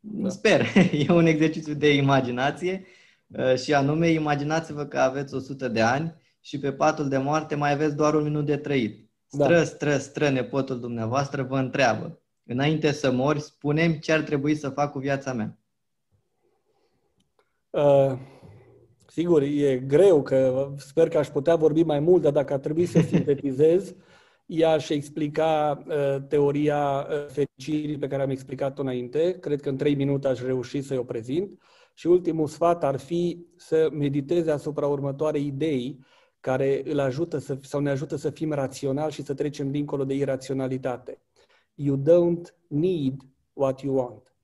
da. 0.00 0.28
Sper. 0.28 0.66
E 1.08 1.12
un 1.12 1.26
exercițiu 1.26 1.74
de 1.74 1.94
imaginație 1.94 2.84
uh, 3.26 3.56
și 3.56 3.74
anume, 3.74 4.08
imaginați-vă 4.08 4.84
că 4.84 4.98
aveți 4.98 5.34
100 5.34 5.68
de 5.68 5.80
ani 5.80 6.14
și 6.40 6.58
pe 6.58 6.72
patul 6.72 7.08
de 7.08 7.18
moarte 7.18 7.54
mai 7.54 7.72
aveți 7.72 7.96
doar 7.96 8.14
un 8.14 8.22
minut 8.22 8.46
de 8.46 8.56
trăit. 8.56 9.10
Stră, 9.26 9.54
da. 9.54 9.64
stră, 9.64 9.96
stră, 9.96 10.28
nepotul 10.28 10.80
dumneavoastră 10.80 11.42
vă 11.42 11.58
întreabă. 11.58 12.20
Înainte 12.44 12.92
să 12.92 13.10
mori, 13.10 13.40
spunem 13.40 13.92
ce 13.92 14.12
ar 14.12 14.20
trebui 14.20 14.54
să 14.54 14.68
fac 14.68 14.92
cu 14.92 14.98
viața 14.98 15.32
mea. 15.32 15.58
Uh 17.70 18.29
Sigur, 19.10 19.42
e 19.42 19.78
greu, 19.86 20.22
că 20.22 20.70
sper 20.76 21.08
că 21.08 21.18
aș 21.18 21.28
putea 21.28 21.56
vorbi 21.56 21.82
mai 21.82 22.00
mult, 22.00 22.22
dar 22.22 22.32
dacă 22.32 22.52
ar 22.52 22.58
trebui 22.58 22.86
să 22.86 23.00
sintetizez, 23.00 23.94
ea 24.46 24.70
aș 24.70 24.88
explica 24.88 25.82
uh, 25.86 26.22
teoria 26.28 27.06
uh, 27.10 27.26
fericirii 27.26 27.98
pe 27.98 28.06
care 28.06 28.22
am 28.22 28.30
explicat-o 28.30 28.82
înainte. 28.82 29.38
Cred 29.38 29.60
că 29.60 29.68
în 29.68 29.76
trei 29.76 29.94
minute 29.94 30.28
aș 30.28 30.40
reuși 30.40 30.80
să-i 30.80 30.96
o 30.96 31.04
prezint. 31.04 31.60
Și 31.94 32.06
ultimul 32.06 32.46
sfat 32.46 32.84
ar 32.84 32.98
fi 32.98 33.46
să 33.56 33.88
mediteze 33.92 34.50
asupra 34.50 34.86
următoarei 34.86 35.46
idei 35.46 35.98
care 36.40 36.82
îl 36.84 36.98
ajută 36.98 37.38
să, 37.38 37.58
sau 37.60 37.80
ne 37.80 37.90
ajută 37.90 38.16
să 38.16 38.30
fim 38.30 38.52
raționali 38.52 39.12
și 39.12 39.22
să 39.22 39.34
trecem 39.34 39.70
dincolo 39.70 40.04
de 40.04 40.14
iraționalitate. 40.14 41.20
You 41.74 41.96
don't 41.96 42.54
need 42.66 43.14
what 43.52 43.80
you 43.80 43.96
want. 43.96 44.34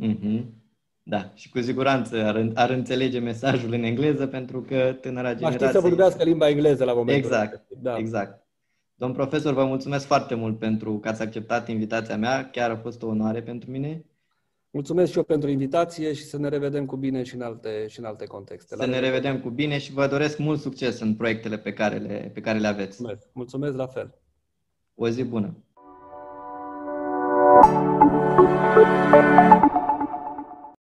Mm-hmm. 0.00 0.65
Da, 1.08 1.30
și 1.34 1.48
cu 1.48 1.60
siguranță 1.60 2.24
ar, 2.24 2.50
ar 2.54 2.70
înțelege 2.70 3.18
mesajul 3.18 3.72
în 3.72 3.82
engleză 3.82 4.26
pentru 4.26 4.60
că 4.60 4.96
tânăra 5.00 5.34
generație... 5.34 5.46
Aș 5.46 5.54
ști 5.54 5.80
să 5.80 5.80
vorbească 5.80 6.24
limba 6.24 6.48
engleză 6.48 6.84
la 6.84 6.92
momentul 6.92 7.30
Exact, 7.30 7.66
da. 7.68 7.96
exact. 7.98 8.46
Domn 8.94 9.12
profesor, 9.12 9.52
vă 9.52 9.64
mulțumesc 9.64 10.06
foarte 10.06 10.34
mult 10.34 10.58
pentru 10.58 10.98
că 10.98 11.08
ați 11.08 11.22
acceptat 11.22 11.68
invitația 11.68 12.16
mea. 12.16 12.50
Chiar 12.50 12.70
a 12.70 12.76
fost 12.76 13.02
o 13.02 13.06
onoare 13.06 13.42
pentru 13.42 13.70
mine. 13.70 14.04
Mulțumesc 14.70 15.10
și 15.10 15.16
eu 15.16 15.22
pentru 15.22 15.50
invitație 15.50 16.12
și 16.12 16.24
să 16.24 16.38
ne 16.38 16.48
revedem 16.48 16.86
cu 16.86 16.96
bine 16.96 17.22
și 17.22 17.34
în 17.34 17.40
alte, 17.40 17.86
și 17.88 17.98
în 17.98 18.04
alte 18.04 18.24
contexte. 18.24 18.76
Să 18.76 18.86
ne 18.86 18.98
revedem 18.98 19.40
cu 19.40 19.48
bine 19.48 19.78
și 19.78 19.92
vă 19.92 20.06
doresc 20.06 20.38
mult 20.38 20.60
succes 20.60 21.00
în 21.00 21.14
proiectele 21.14 21.58
pe 21.58 21.72
care 21.72 21.96
le, 21.96 22.30
pe 22.34 22.40
care 22.40 22.58
le 22.58 22.66
aveți. 22.66 22.96
Mulțumesc, 23.00 23.28
mulțumesc 23.32 23.76
la 23.76 23.86
fel. 23.86 24.14
O 24.94 25.08
zi 25.08 25.24
bună! 25.24 25.56
Thank 29.16 29.50
you. 29.50 29.55